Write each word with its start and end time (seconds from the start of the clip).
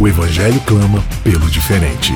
O 0.00 0.06
evangelho 0.06 0.60
clama 0.60 1.02
pelo 1.24 1.50
diferente. 1.50 2.14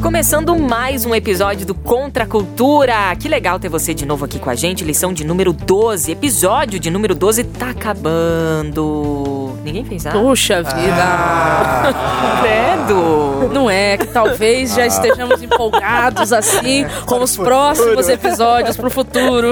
Começando 0.00 0.58
mais 0.58 1.04
um 1.04 1.14
episódio 1.14 1.66
do 1.66 1.74
Contra 1.74 2.24
a 2.24 2.26
Cultura. 2.26 3.14
Que 3.16 3.28
legal 3.28 3.58
ter 3.60 3.68
você 3.68 3.92
de 3.92 4.06
novo 4.06 4.24
aqui 4.24 4.38
com 4.38 4.48
a 4.48 4.54
gente. 4.54 4.82
Lição 4.82 5.12
de 5.12 5.22
número 5.22 5.52
12. 5.52 6.12
Episódio 6.12 6.80
de 6.80 6.90
número 6.90 7.14
12 7.14 7.44
tá 7.44 7.68
acabando. 7.70 9.54
Ninguém 9.62 9.84
fez 9.84 10.04
nada. 10.04 10.18
Puxa 10.18 10.62
vida! 10.62 10.96
Ah. 10.98 12.40
Credo! 12.40 13.52
Não 13.52 13.68
é 13.68 13.98
que 13.98 14.06
talvez 14.06 14.74
já 14.74 14.86
estejamos 14.86 15.42
empolgados 15.42 16.32
assim 16.32 16.86
com 17.04 17.22
os 17.22 17.36
próximos 17.36 18.08
episódios 18.08 18.78
pro 18.78 18.88
futuro. 18.88 19.50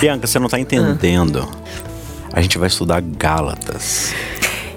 Bianca, 0.00 0.28
você 0.28 0.38
não 0.38 0.48
tá 0.48 0.60
entendendo. 0.60 1.48
A 2.32 2.40
gente 2.40 2.56
vai 2.56 2.68
estudar 2.68 3.00
Gálatas. 3.00 4.14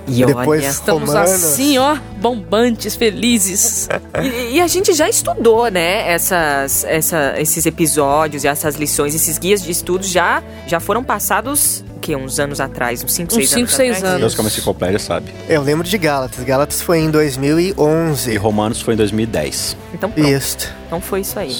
E 0.07 0.25
Depois 0.25 0.61
olha, 0.61 0.70
Estamos 0.70 1.09
Romanos. 1.09 1.31
assim, 1.31 1.77
ó, 1.77 1.97
bombantes, 2.20 2.95
felizes. 2.95 3.89
E, 4.23 4.55
e 4.55 4.61
a 4.61 4.67
gente 4.67 4.94
já 4.94 5.08
estudou, 5.08 5.69
né? 5.69 6.09
Essas, 6.11 6.83
essa, 6.86 7.36
esses 7.38 7.66
episódios 7.67 8.44
e 8.44 8.47
essas 8.47 8.75
lições, 8.75 9.14
esses 9.14 9.38
guias 9.38 9.61
de 9.61 9.69
estudos 9.72 10.09
já, 10.09 10.41
já 10.66 10.80
foram 10.80 11.03
passados, 11.03 11.83
o 11.95 11.99
quê? 11.99 12.16
Uns 12.16 12.39
anos 12.39 12.59
atrás? 12.59 13.03
Uns 13.03 13.11
5, 13.14 13.31
6 13.33 13.45
Uns 13.45 13.53
anos 13.53 13.69
cinco, 13.69 13.77
seis 13.77 13.91
atrás? 13.97 14.03
anos. 14.09 14.19
Deus 14.22 14.33
que 14.33 14.39
é 14.39 14.44
uma 14.44 14.49
enciclopédia 14.49 14.97
sabe. 14.99 15.31
Eu 15.47 15.61
lembro 15.61 15.88
de 15.88 15.97
Gálatas. 15.99 16.44
Gálatas 16.44 16.81
foi 16.81 16.99
em 16.99 17.11
2011. 17.11 18.31
E 18.31 18.38
Romanos 18.38 18.81
foi 18.81 18.95
em 18.95 18.97
2010. 18.97 19.77
Então 19.94 20.09
pronto. 20.09 20.27
Isso. 20.27 20.73
Então 20.88 20.99
foi 21.02 21.21
isso 21.21 21.38
aí. 21.38 21.55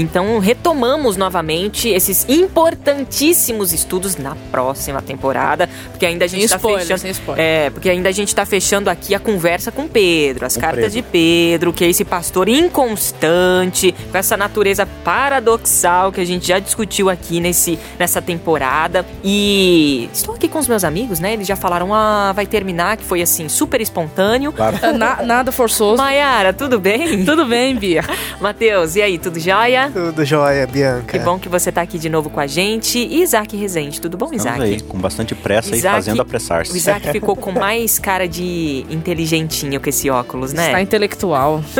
Então 0.00 0.38
retomamos 0.38 1.16
novamente 1.16 1.88
esses 1.88 2.24
importantíssimos 2.28 3.72
estudos 3.72 4.16
na 4.16 4.36
próxima 4.50 5.02
temporada, 5.02 5.68
porque 5.90 6.06
ainda 6.06 6.24
a 6.24 6.28
gente 6.28 6.42
Sem 6.42 6.48
tá 6.48 6.56
spoiler, 6.56 6.82
fechando. 6.82 7.00
sem 7.00 7.10
spoiler. 7.10 7.44
É, 7.44 7.70
porque 7.70 7.90
ainda 7.90 8.08
a 8.08 8.12
gente 8.12 8.34
tá 8.34 8.46
fechando 8.46 8.88
aqui 8.88 9.14
a 9.14 9.18
conversa 9.18 9.72
com 9.72 9.88
Pedro, 9.88 10.46
as 10.46 10.54
Com 10.54 10.60
cartas 10.60 10.92
Pedro. 10.92 11.02
de 11.02 11.02
Pedro, 11.02 11.72
que 11.72 11.84
é 11.84 11.88
esse 11.88 12.04
pastor 12.04 12.48
inconstante, 12.48 13.92
com 14.10 14.16
essa 14.16 14.36
natureza 14.36 14.86
paradoxal 15.04 16.12
que 16.12 16.20
a 16.20 16.24
gente 16.24 16.46
já 16.46 16.58
discutiu 16.58 17.10
aqui 17.10 17.40
nesse, 17.40 17.78
nessa 17.98 18.22
temporada. 18.22 19.04
E 19.24 20.08
estou 20.12 20.34
aqui 20.34 20.48
com 20.48 20.58
os 20.58 20.68
meus 20.68 20.84
amigos, 20.84 21.18
né? 21.18 21.32
Eles 21.32 21.46
já 21.46 21.56
falaram, 21.56 21.92
ah, 21.92 22.32
vai 22.32 22.46
terminar, 22.46 22.96
que 22.96 23.04
foi 23.04 23.20
assim, 23.20 23.48
super 23.48 23.80
espontâneo. 23.80 24.52
Claro. 24.52 24.78
Na- 24.96 25.22
nada 25.24 25.50
forçoso. 25.50 25.96
Maiara, 26.00 26.52
tudo 26.52 26.78
bem? 26.78 27.24
Tudo 27.24 27.44
bem, 27.44 27.74
Bia? 27.74 28.04
Matheus, 28.40 28.94
e 28.96 29.02
aí, 29.02 29.18
tudo 29.18 29.40
jóia? 29.40 29.87
Tudo 29.92 30.24
jóia, 30.24 30.66
Bianca. 30.66 31.18
Que 31.18 31.24
bom 31.24 31.38
que 31.38 31.48
você 31.48 31.70
tá 31.72 31.82
aqui 31.82 31.98
de 31.98 32.08
novo 32.08 32.30
com 32.30 32.40
a 32.40 32.46
gente. 32.46 32.98
E 32.98 33.22
Isaac 33.22 33.56
Rezende, 33.56 34.00
tudo 34.00 34.16
bom, 34.16 34.30
Isaac? 34.32 34.60
aí, 34.62 34.80
com 34.80 34.98
bastante 34.98 35.34
pressa 35.34 35.74
Isaac- 35.74 35.94
e 35.94 35.96
fazendo 35.98 36.18
O 36.18 36.22
apressar-se. 36.22 36.76
Isaac 36.76 37.10
ficou 37.12 37.34
com 37.36 37.52
mais 37.52 37.98
cara 37.98 38.26
de 38.28 38.84
inteligentinho 38.90 39.80
com 39.80 39.88
esse 39.88 40.08
óculos, 40.10 40.52
né? 40.52 40.66
Está 40.66 40.82
intelectual. 40.82 41.62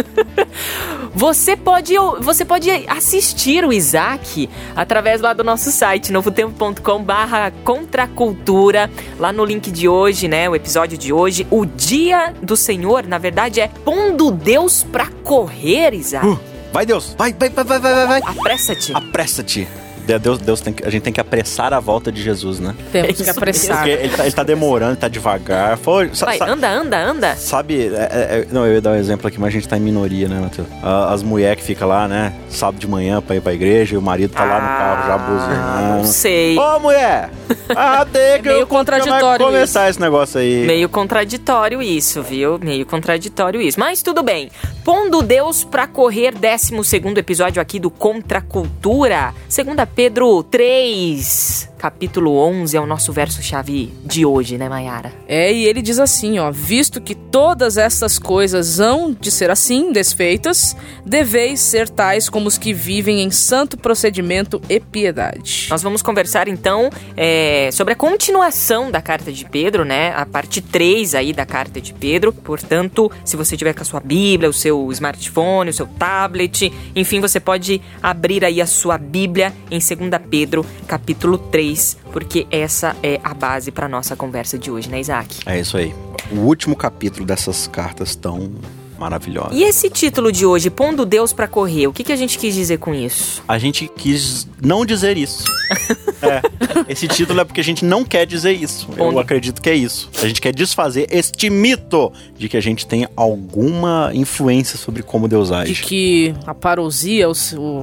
Você 1.15 1.57
pode, 1.57 1.95
você 2.21 2.45
pode 2.45 2.71
assistir 2.87 3.65
o 3.65 3.73
Isaac 3.73 4.49
através 4.77 5.21
lá 5.21 5.33
do 5.33 5.43
nosso 5.43 5.71
site, 5.73 6.13
novotempo.com 6.13 7.03
barra 7.03 7.51
contracultura. 7.65 8.89
Lá 9.19 9.33
no 9.33 9.45
link 9.45 9.71
de 9.71 9.89
hoje, 9.89 10.29
né, 10.29 10.49
o 10.49 10.55
episódio 10.55 10.97
de 10.97 11.13
hoje, 11.13 11.47
o 11.51 11.65
dia 11.65 12.33
do 12.41 12.57
Senhor, 12.57 13.05
na 13.07 13.19
verdade, 13.19 13.61
é 13.61 13.69
pondo 13.69 14.31
Deus 14.31 14.85
pra 14.85 15.07
correr, 15.25 15.93
Isaac. 15.95 16.27
Uh, 16.27 16.39
vai, 16.73 16.87
Deus! 16.87 17.15
Vai, 17.19 17.33
vai, 17.33 17.49
vai, 17.51 17.65
vai, 17.65 17.79
vai, 17.81 17.95
vai, 17.95 18.07
vai! 18.21 18.23
Apressa-te. 18.37 18.93
Apressa-te! 18.95 19.69
De- 20.07 20.19
Deus, 20.19 20.39
Deus 20.39 20.61
tem 20.63 20.73
que- 20.73 20.87
a 20.87 20.89
gente 20.89 21.03
tem 21.03 21.13
que 21.13 21.21
apressar 21.21 21.75
a 21.75 21.81
volta 21.81 22.11
de 22.11 22.23
Jesus, 22.23 22.59
né? 22.59 22.75
Temos 22.91 23.11
Isso 23.11 23.25
que 23.25 23.29
apressar. 23.29 23.77
Porque 23.77 23.91
ele 23.91 24.09
tá, 24.17 24.23
ele 24.25 24.33
tá 24.35 24.43
demorando, 24.43 24.97
tá 24.97 25.07
devagar. 25.07 25.77
Foi, 25.77 26.09
sa- 26.15 26.25
Vai, 26.25 26.39
sa- 26.39 26.47
anda, 26.49 26.67
anda, 26.67 26.97
anda. 26.99 27.37
Sabe, 27.37 27.89
é- 27.89 27.89
é- 27.95 28.39
é- 28.41 28.47
não, 28.51 28.67
eu 28.67 28.73
ia 28.77 28.81
dar 28.81 28.93
um 28.93 28.95
exemplo 28.95 29.29
aqui, 29.29 29.39
mas 29.39 29.49
a 29.49 29.51
gente 29.51 29.69
tá 29.69 29.77
em 29.77 29.81
minoria, 29.81 30.27
né, 30.27 30.41
Matheus? 30.41 30.67
As 30.83 31.23
mulheres 31.23 31.61
que 31.61 31.67
ficam 31.67 31.87
lá, 31.87 32.09
né, 32.09 32.33
sábado 32.49 32.81
de 32.81 32.89
manhã 32.89 33.21
pra 33.21 33.37
ir 33.37 33.43
pra 33.43 33.53
igreja 33.53 33.97
e 33.97 33.99
o 33.99 34.03
marido 34.03 34.33
tá 34.33 34.45
lá 34.45 34.55
no 34.55 34.67
carro 34.67 35.07
já 35.09 35.15
Ah, 35.15 35.19
Não 35.19 35.97
buzinando. 35.99 36.07
sei. 36.09 36.59
Ô, 36.59 36.81
mulher! 36.81 37.29
Ah, 37.77 38.07
tem 38.11 38.41
que 38.41 38.49
É 38.49 38.53
meio 38.53 38.63
eu- 38.63 38.67
contraditório 38.67 39.27
vai 39.27 39.39
começar 39.39 39.91
esse 39.91 40.01
negócio 40.01 40.41
aí. 40.41 40.65
Meio 40.67 40.89
contraditório 40.89 41.83
isso, 41.83 42.23
viu? 42.23 42.59
Meio 42.59 42.87
contraditório 42.87 43.61
isso. 43.61 43.79
Mas 43.79 44.01
tudo 44.01 44.23
bem. 44.23 44.49
Pondo 44.89 45.21
Deus 45.21 45.65
pra 45.65 45.87
correr, 45.87 46.33
12 46.33 46.73
episódio 47.19 47.61
aqui 47.61 47.79
do 47.79 47.91
Contra 47.91 48.39
a 48.39 48.41
Cultura. 48.41 49.35
2 49.47 49.87
Pedro 49.95 50.43
3, 50.43 51.68
capítulo 51.79 52.37
11 52.37 52.77
é 52.77 52.81
o 52.81 52.87
nosso 52.87 53.13
verso-chave 53.13 53.93
de 54.05 54.27
hoje, 54.27 54.59
né, 54.59 54.69
Mayara? 54.69 55.13
É, 55.27 55.53
e 55.53 55.65
ele 55.65 55.81
diz 55.81 55.99
assim, 55.99 56.39
ó: 56.39 56.51
Visto 56.51 57.01
que 57.01 57.15
todas 57.15 57.77
essas 57.77 58.19
coisas 58.19 58.81
hão 58.81 59.17
de 59.19 59.31
ser 59.31 59.51
assim, 59.51 59.93
desfeitas, 59.93 60.77
deveis 61.07 61.61
ser 61.61 61.89
tais 61.89 62.29
como 62.29 62.49
os 62.49 62.59
que 62.59 62.73
vivem 62.73 63.23
em 63.23 63.31
santo 63.31 63.79
procedimento 63.79 64.61
e 64.69 64.81
piedade. 64.81 65.69
Nós 65.71 65.83
vamos 65.83 66.03
conversar 66.03 66.49
então 66.49 66.91
é, 67.17 67.71
sobre 67.73 67.93
a 67.93 67.97
continuação 67.97 68.91
da 68.91 69.01
carta 69.01 69.31
de 69.31 69.45
Pedro, 69.45 69.85
né? 69.85 70.13
A 70.15 70.27
parte 70.27 70.61
3 70.61 71.15
aí 71.15 71.33
da 71.33 71.47
carta 71.47 71.81
de 71.81 71.95
Pedro. 71.95 72.33
Portanto, 72.33 73.11
se 73.25 73.37
você 73.37 73.57
tiver 73.57 73.73
com 73.73 73.83
a 73.83 73.85
sua 73.85 74.01
Bíblia, 74.01 74.51
o 74.51 74.53
seu 74.53 74.91
smartphone, 74.93 75.71
o 75.71 75.75
seu 75.75 75.87
tablet, 75.87 76.73
enfim, 76.95 77.21
você 77.21 77.39
pode 77.39 77.81
abrir 78.03 78.45
aí 78.45 78.61
a 78.61 78.67
sua 78.67 78.99
Bíblia 78.99 79.53
em 79.71 79.79
2 79.79 79.89
Pedro, 80.29 80.65
capítulo 80.87 81.39
3, 81.39 81.68
porque 82.13 82.47
essa 82.51 82.97
é 83.03 83.21
a 83.23 83.35
base 83.35 83.71
para 83.71 83.89
nossa 83.89 84.17
conversa 84.17 84.59
de 84.59 84.71
hoje, 84.71 84.89
né, 84.89 85.01
Isaac? 85.01 85.41
É 85.47 85.59
isso 85.59 85.77
aí. 85.77 85.95
O 86.31 86.41
último 86.41 86.77
capítulo 86.77 87.25
dessas 87.25 87.67
cartas 87.67 88.15
tão 88.15 88.53
maravilhosas. 88.99 89.57
E 89.57 89.63
esse 89.63 89.89
título 89.89 90.33
de 90.33 90.45
hoje, 90.45 90.71
Pondo 90.71 91.07
Deus 91.07 91.33
para 91.33 91.47
correr, 91.47 91.87
o 91.87 91.93
que, 91.93 92.03
que 92.05 92.13
a 92.13 92.17
gente 92.17 92.39
quis 92.39 92.55
dizer 92.55 92.79
com 92.79 92.95
isso? 92.95 93.43
A 93.47 93.59
gente 93.59 93.89
quis 93.97 94.47
não 94.61 94.85
dizer 94.85 95.17
isso. 95.17 95.45
é. 96.23 96.43
Esse 96.89 97.07
título 97.09 97.41
é 97.41 97.45
porque 97.45 97.61
a 97.61 97.65
gente 97.65 97.85
não 97.85 98.05
quer 98.05 98.27
dizer 98.27 98.53
isso. 98.53 98.89
Eu 98.97 99.19
acredito 99.19 99.61
que 99.61 99.69
é 99.71 99.75
isso. 99.75 100.11
A 100.23 100.27
gente 100.27 100.41
quer 100.41 100.55
desfazer 100.55 101.07
este 101.11 101.51
mito 101.51 102.13
de 102.37 102.49
que 102.49 102.57
a 102.57 102.61
gente 102.61 102.87
tem 102.87 103.07
alguma 103.17 104.11
influência 104.15 104.79
sobre 104.79 105.03
como 105.03 105.29
Deus 105.29 105.49
De 105.49 105.55
age. 105.55 105.83
que 105.83 106.35
a 106.47 106.55
parousia, 106.55 107.29
o, 107.29 107.33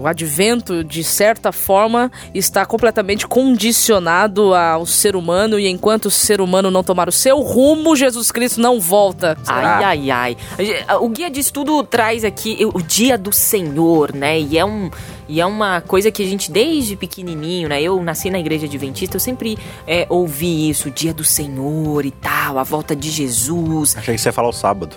o 0.01 0.07
advento, 0.07 0.83
de 0.83 1.03
certa 1.03 1.51
forma, 1.51 2.11
está 2.33 2.65
completamente 2.65 3.27
condicionado 3.27 4.53
ao 4.53 4.85
ser 4.85 5.15
humano, 5.15 5.59
e 5.59 5.67
enquanto 5.67 6.05
o 6.05 6.11
ser 6.11 6.41
humano 6.41 6.69
não 6.71 6.83
tomar 6.83 7.09
o 7.09 7.11
seu 7.11 7.39
rumo, 7.41 7.95
Jesus 7.95 8.31
Cristo 8.31 8.59
não 8.61 8.79
volta. 8.79 9.37
Será? 9.43 9.77
Ai, 9.77 10.09
ai, 10.09 10.37
ai. 10.59 10.97
O 11.01 11.09
guia 11.09 11.29
de 11.29 11.39
estudo 11.39 11.83
traz 11.83 12.23
aqui 12.23 12.57
o 12.73 12.81
dia 12.81 13.17
do 13.17 13.31
Senhor, 13.31 14.13
né? 14.13 14.39
E 14.39 14.57
é, 14.57 14.65
um, 14.65 14.89
e 15.27 15.41
é 15.41 15.45
uma 15.45 15.81
coisa 15.81 16.11
que 16.11 16.21
a 16.21 16.25
gente, 16.25 16.51
desde 16.51 16.95
pequenininho, 16.95 17.69
né? 17.69 17.81
Eu 17.81 18.01
nasci 18.01 18.29
na 18.29 18.39
igreja 18.39 18.65
adventista, 18.65 19.15
eu 19.15 19.19
sempre 19.19 19.57
é, 19.87 20.05
ouvi 20.09 20.69
isso, 20.69 20.89
o 20.89 20.91
dia 20.91 21.13
do 21.13 21.23
Senhor 21.23 22.05
e 22.05 22.11
tal, 22.11 22.57
a 22.59 22.63
volta 22.63 22.95
de 22.95 23.09
Jesus. 23.09 23.95
Achei 23.97 24.15
que 24.15 24.21
você 24.21 24.29
ia 24.29 24.33
falar 24.33 24.49
o 24.49 24.53
sábado. 24.53 24.95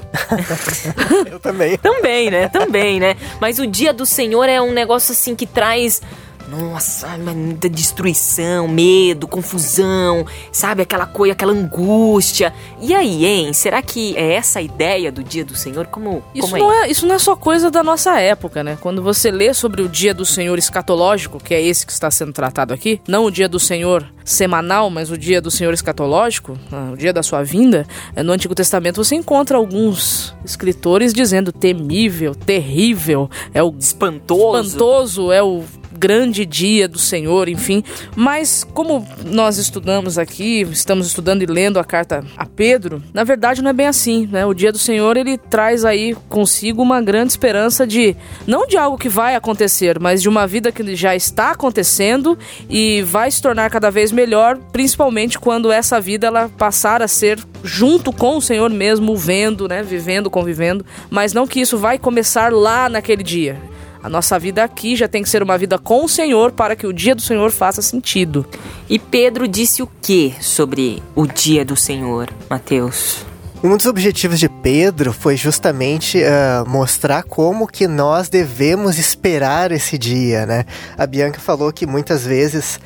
Eu 1.31 1.41
também. 1.41 1.77
Também, 1.79 2.31
né? 2.31 2.49
Também, 2.49 3.01
né? 3.01 3.17
Mas 3.41 3.59
o 3.59 3.67
dia 3.67 3.93
do 3.93 4.05
Senhor 4.05 4.49
é 4.49 4.61
um 4.61 4.73
negócio 4.73 5.13
assim 5.13 5.35
que 5.35 5.47
traz. 5.47 6.03
Nossa, 6.51 7.19
muita 7.19 7.69
destruição, 7.69 8.67
medo, 8.67 9.29
confusão, 9.29 10.25
sabe? 10.51 10.83
Aquela 10.83 11.07
coisa, 11.07 11.33
aquela 11.33 11.53
angústia. 11.53 12.53
E 12.81 12.95
aí, 12.95 13.27
hein? 13.27 13.53
Será 13.53 13.83
que 13.83 14.17
é 14.17 14.35
essa 14.35 14.59
a 14.59 14.63
ideia 14.63 15.13
do 15.13 15.23
dia 15.23 15.45
do 15.45 15.55
Senhor? 15.55 15.87
Como, 15.87 16.23
Isso 16.35 16.49
como 16.49 16.57
é? 16.57 16.61
não, 16.61 16.73
é, 16.85 16.91
isso 16.91 17.07
não 17.07 17.15
é 17.15 17.19
só 17.19 17.37
coisa 17.37 17.71
da 17.71 17.83
nossa 17.83 18.19
época, 18.19 18.65
né? 18.65 18.79
Quando 18.81 19.03
você 19.03 19.31
lê 19.31 19.53
sobre 19.53 19.83
o 19.83 19.89
dia 19.89 20.15
do 20.15 20.25
Senhor 20.25 20.59
escatológico, 20.59 21.39
que 21.39 21.55
é 21.55 21.61
esse 21.61 21.85
que 21.85 21.93
está 21.93 22.11
sendo 22.11 22.33
tratado 22.33 22.73
aqui, 22.73 23.01
não 23.07 23.25
o 23.25 23.31
dia 23.31 23.49
do 23.49 23.61
Senhor 23.61 24.07
semanal, 24.25 24.91
mas 24.91 25.11
o 25.11 25.19
dia 25.19 25.41
do 25.41 25.51
Senhor 25.51 25.73
escatológico, 25.73 26.59
ah, 26.71 26.91
o 26.93 26.97
dia 26.97 27.13
da 27.13 27.23
sua 27.23 27.43
vinda, 27.43 27.87
eh, 28.15 28.23
no 28.23 28.33
Antigo 28.33 28.55
Testamento 28.55 29.03
você 29.03 29.15
encontra 29.15 29.57
alguns 29.57 30.35
escritores 30.45 31.13
dizendo 31.13 31.51
temível, 31.51 32.35
terrível, 32.35 33.31
é 33.55 33.63
o 33.63 33.75
espantoso. 33.79 34.69
espantoso, 34.69 35.33
é 35.33 35.43
o 35.43 35.65
grande 35.99 36.47
dia 36.47 36.87
do 36.87 36.99
Senhor, 36.99 37.49
enfim. 37.49 37.83
Mas 38.15 38.65
como 38.73 39.07
nós 39.27 39.59
estudamos 39.59 40.19
aqui, 40.19 40.63
estamos 40.71 41.07
estudando 41.07 41.43
e 41.43 41.47
lendo 41.47 41.79
a 41.79 41.85
carta 41.85 42.25
a 42.37 42.47
Pedro, 42.47 43.03
na 43.13 43.25
verdade 43.25 43.63
não 43.63 43.71
é 43.71 43.73
bem 43.73 43.87
assim, 43.87 44.29
né? 44.31 44.47
O 44.47 44.55
dia 44.55 44.73
do 44.73 44.79
Senhor 44.79 45.17
ele 45.17 45.37
traz 45.37 45.85
aí 45.85 46.17
consigo 46.29 46.83
uma 46.83 47.01
grande 47.01 47.33
esperança 47.33 47.87
de 47.87 48.17
não 48.47 48.67
de 48.67 48.77
algo 48.77 48.97
que 48.97 49.09
vai 49.09 49.35
acontecer, 49.35 49.99
mas 49.99 50.23
de 50.23 50.29
uma 50.29 50.47
vida 50.47 50.71
que 50.71 50.95
já 50.95 51.15
está 51.15 51.51
acontecendo 51.51 52.39
e 52.69 53.03
vai 53.03 53.31
se 53.31 53.43
tornar 53.43 53.71
cada 53.71 53.91
vez 53.91 54.13
melhor, 54.13 54.59
principalmente 54.73 55.39
quando 55.39 55.73
essa 55.73 56.01
vida 56.01 56.27
ela 56.27 56.49
passar 56.49 57.03
a 57.03 57.09
ser 57.09 57.39
junto 57.63 58.13
com 58.13 58.37
o 58.37 58.43
Senhor 58.43 58.71
mesmo, 58.71 59.17
vendo, 59.17 59.69
né, 59.69 59.83
vivendo, 59.83 60.31
convivendo, 60.31 60.85
mas 61.11 61.33
não 61.33 61.47
que 61.47 61.61
isso 61.61 61.77
vai 61.77 61.99
começar 61.99 62.53
lá 62.53 62.89
naquele 62.89 63.23
dia. 63.23 63.57
A 64.03 64.09
nossa 64.09 64.39
vida 64.39 64.63
aqui 64.63 64.95
já 64.95 65.09
tem 65.09 65.23
que 65.23 65.29
ser 65.29 65.43
uma 65.43 65.59
vida 65.59 65.79
com 65.79 66.05
o 66.05 66.09
Senhor 66.09 66.53
para 66.53 66.77
que 66.77 66.87
o 66.87 66.93
dia 66.93 67.15
do 67.15 67.23
Senhor 67.23 67.51
faça 67.51 67.83
sentido. 67.83 68.47
E 68.89 68.99
Pedro 68.99 69.49
disse 69.49 69.83
o 69.83 69.89
que 70.01 70.35
sobre 70.41 71.03
o 71.15 71.27
dia 71.27 71.65
do 71.65 71.77
Senhor, 71.77 72.29
Mateus? 72.49 73.27
Um 73.63 73.77
dos 73.77 73.87
objetivos 73.87 74.39
de 74.39 74.49
Pedro 74.49 75.13
foi 75.13 75.37
justamente 75.37 76.23
uh, 76.23 76.69
mostrar 76.69 77.25
como 77.25 77.67
que 77.67 77.89
nós 77.89 78.29
devemos 78.29 79.01
esperar 79.01 79.73
esse 79.73 79.99
dia, 79.99 80.47
né? 80.47 80.65
A 80.97 81.05
Bianca 81.05 81.41
falou 81.41 81.73
que 81.73 81.85
muitas 81.85 82.25
vezes 82.25 82.77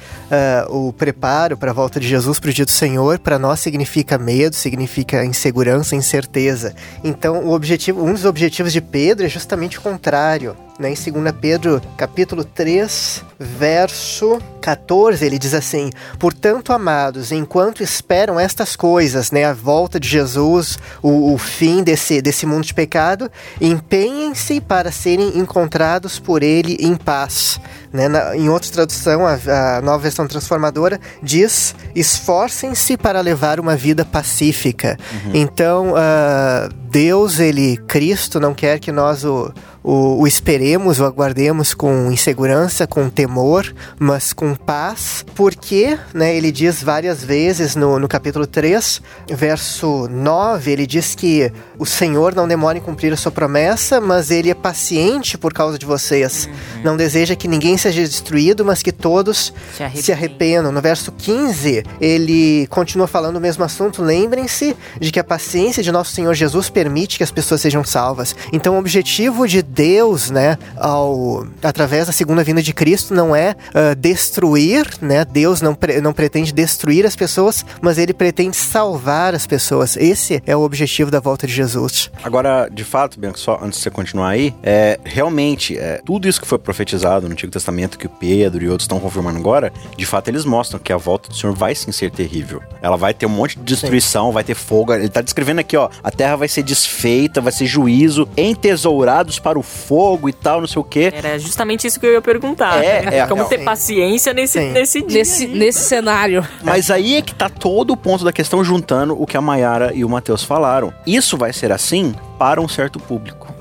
uh, 0.70 0.74
o 0.74 0.90
preparo 0.90 1.58
para 1.58 1.72
a 1.72 1.74
volta 1.74 2.00
de 2.00 2.08
Jesus 2.08 2.40
para 2.40 2.48
o 2.48 2.54
dia 2.54 2.64
do 2.64 2.70
Senhor 2.70 3.18
para 3.18 3.38
nós 3.38 3.60
significa 3.60 4.16
medo, 4.16 4.56
significa 4.56 5.22
insegurança, 5.26 5.94
incerteza. 5.94 6.74
Então, 7.04 7.44
o 7.44 7.52
objetivo, 7.52 8.02
um 8.02 8.14
dos 8.14 8.24
objetivos 8.24 8.72
de 8.72 8.80
Pedro 8.80 9.26
é 9.26 9.28
justamente 9.28 9.78
o 9.78 9.82
contrário. 9.82 10.56
Né? 10.78 10.90
Em 10.90 10.94
2 10.94 11.34
Pedro, 11.40 11.82
capítulo 11.96 12.44
3, 12.44 13.22
verso 13.38 14.38
14, 14.60 15.24
ele 15.24 15.38
diz 15.38 15.52
assim: 15.52 15.90
Portanto, 16.18 16.72
amados, 16.72 17.30
enquanto 17.30 17.82
esperam 17.82 18.40
estas 18.40 18.74
coisas, 18.74 19.30
né, 19.30 19.44
a 19.44 19.52
volta 19.52 20.00
de 20.00 20.08
Jesus, 20.08 20.78
o, 21.02 21.34
o 21.34 21.38
fim 21.38 21.82
desse, 21.82 22.22
desse 22.22 22.46
mundo 22.46 22.64
de 22.64 22.72
pecado, 22.72 23.30
empenhem-se 23.60 24.60
para 24.60 24.90
serem 24.90 25.38
encontrados 25.38 26.18
por 26.18 26.42
ele 26.42 26.76
em 26.80 26.96
paz. 26.96 27.60
Né? 27.92 28.08
Na, 28.08 28.34
em 28.36 28.48
outra 28.48 28.70
tradução, 28.70 29.26
a, 29.26 29.34
a, 29.76 29.80
nova 29.82 29.98
versão 29.98 30.26
transformadora 30.26 31.00
diz: 31.22 31.74
esforcem-se 31.94 32.96
para 32.96 33.20
levar 33.20 33.60
uma 33.60 33.76
vida 33.76 34.04
pacífica. 34.04 34.98
Uhum. 35.12 35.30
Então, 35.34 35.90
uh, 35.90 36.72
Deus, 36.92 37.38
ele, 37.38 37.76
Cristo, 37.88 38.38
não 38.38 38.54
quer 38.54 38.78
que 38.78 38.92
nós 38.92 39.24
o, 39.24 39.50
o, 39.82 40.20
o, 40.20 40.26
esperemos, 40.26 41.00
o 41.00 41.04
aguardemos 41.04 41.74
com 41.74 42.12
insegurança, 42.12 42.86
com 42.86 43.08
temor, 43.08 43.74
mas 43.98 44.32
com 44.32 44.54
paz, 44.54 45.24
porque, 45.34 45.98
né, 46.12 46.36
ele 46.36 46.52
diz 46.52 46.82
várias 46.82 47.24
vezes 47.24 47.74
no, 47.74 47.98
no 47.98 48.06
capítulo 48.06 48.46
3, 48.46 49.00
verso 49.30 50.06
9, 50.08 50.70
ele 50.70 50.86
diz 50.86 51.14
que 51.14 51.50
o 51.78 51.86
Senhor 51.86 52.34
não 52.34 52.46
demora 52.46 52.78
em 52.78 52.80
cumprir 52.82 53.12
a 53.12 53.16
sua 53.16 53.32
promessa, 53.32 54.00
mas 54.00 54.30
ele 54.30 54.50
é 54.50 54.54
paciente 54.54 55.36
por 55.38 55.52
causa 55.52 55.78
de 55.78 55.86
vocês. 55.86 56.46
Uhum. 56.46 56.82
Não 56.84 56.96
deseja 56.96 57.34
que 57.34 57.48
ninguém 57.48 57.76
seja 57.82 58.02
destruído, 58.02 58.64
mas 58.64 58.82
que 58.82 58.92
todos 58.92 59.52
se, 59.76 60.02
se 60.02 60.12
arrependam. 60.12 60.72
No 60.72 60.80
verso 60.80 61.12
15, 61.12 61.84
ele 62.00 62.66
continua 62.68 63.06
falando 63.06 63.36
o 63.36 63.40
mesmo 63.40 63.64
assunto. 63.64 64.02
Lembrem-se 64.02 64.76
de 65.00 65.10
que 65.10 65.20
a 65.20 65.24
paciência 65.24 65.82
de 65.82 65.90
nosso 65.90 66.12
Senhor 66.12 66.32
Jesus 66.34 66.70
permite 66.70 67.18
que 67.18 67.24
as 67.24 67.30
pessoas 67.30 67.60
sejam 67.60 67.84
salvas. 67.84 68.34
Então, 68.52 68.74
o 68.74 68.78
objetivo 68.78 69.46
de 69.46 69.62
Deus, 69.62 70.30
né, 70.30 70.56
ao, 70.76 71.46
através 71.62 72.06
da 72.06 72.12
segunda 72.12 72.44
vinda 72.44 72.62
de 72.62 72.72
Cristo, 72.72 73.14
não 73.14 73.34
é 73.34 73.56
uh, 73.68 73.94
destruir, 73.96 74.86
né? 75.00 75.24
Deus 75.24 75.60
não, 75.60 75.74
pre, 75.74 76.00
não 76.00 76.12
pretende 76.12 76.52
destruir 76.52 77.04
as 77.04 77.16
pessoas, 77.16 77.64
mas 77.80 77.98
ele 77.98 78.14
pretende 78.14 78.56
salvar 78.56 79.34
as 79.34 79.46
pessoas. 79.46 79.96
Esse 79.96 80.42
é 80.46 80.56
o 80.56 80.60
objetivo 80.60 81.10
da 81.10 81.20
volta 81.20 81.46
de 81.46 81.52
Jesus. 81.52 82.10
Agora, 82.22 82.68
de 82.68 82.84
fato, 82.84 83.18
Bianca, 83.18 83.38
só 83.38 83.58
antes 83.62 83.78
de 83.78 83.84
você 83.84 83.90
continuar 83.90 84.30
aí, 84.30 84.54
é, 84.62 84.98
realmente, 85.04 85.76
é, 85.76 86.00
tudo 86.04 86.28
isso 86.28 86.40
que 86.40 86.46
foi 86.46 86.58
profetizado 86.58 87.26
no 87.26 87.32
Antigo 87.32 87.52
Testamento 87.52 87.71
Que 87.98 88.06
o 88.06 88.10
Pedro 88.10 88.64
e 88.64 88.68
outros 88.68 88.84
estão 88.84 89.00
confirmando 89.00 89.38
agora, 89.38 89.72
de 89.96 90.06
fato 90.06 90.28
eles 90.28 90.44
mostram 90.44 90.78
que 90.78 90.92
a 90.92 90.96
volta 90.96 91.28
do 91.28 91.36
Senhor 91.36 91.54
vai 91.54 91.74
sim 91.74 91.90
ser 91.90 92.10
terrível. 92.10 92.62
Ela 92.80 92.96
vai 92.96 93.14
ter 93.14 93.26
um 93.26 93.30
monte 93.30 93.58
de 93.58 93.64
destruição, 93.64 94.28
sim. 94.28 94.32
vai 94.34 94.44
ter 94.44 94.54
fogo. 94.54 94.92
Ele 94.92 95.08
tá 95.08 95.20
descrevendo 95.20 95.60
aqui, 95.60 95.76
ó, 95.76 95.88
a 96.02 96.10
terra 96.10 96.36
vai 96.36 96.48
ser 96.48 96.62
desfeita, 96.62 97.40
vai 97.40 97.52
ser 97.52 97.66
juízo, 97.66 98.28
entesourados 98.36 99.38
para 99.38 99.58
o 99.58 99.62
fogo 99.62 100.28
e 100.28 100.32
tal, 100.32 100.60
não 100.60 100.66
sei 100.66 100.80
o 100.80 100.84
quê. 100.84 101.12
Era 101.14 101.38
justamente 101.38 101.86
isso 101.86 101.98
que 101.98 102.06
eu 102.06 102.12
ia 102.12 102.22
perguntar. 102.22 102.82
É, 102.82 103.18
é 103.18 103.26
Como 103.32 103.42
é, 103.42 103.44
ter 103.46 103.58
sim. 103.58 103.64
paciência 103.64 104.32
nesse, 104.32 104.60
nesse 104.60 105.02
dia. 105.02 105.18
Nesse, 105.18 105.46
nesse 105.46 105.80
cenário. 105.80 106.46
Mas 106.62 106.90
aí 106.90 107.16
é 107.16 107.22
que 107.22 107.34
tá 107.34 107.48
todo 107.48 107.92
o 107.92 107.96
ponto 107.96 108.24
da 108.24 108.32
questão 108.32 108.62
juntando 108.62 109.20
o 109.20 109.26
que 109.26 109.36
a 109.36 109.40
Mayara 109.40 109.92
e 109.94 110.04
o 110.04 110.08
Matheus 110.08 110.42
falaram. 110.42 110.92
Isso 111.06 111.36
vai 111.36 111.52
ser 111.52 111.72
assim 111.72 112.14
para 112.38 112.60
um 112.60 112.68
certo 112.68 112.98
público 112.98 113.52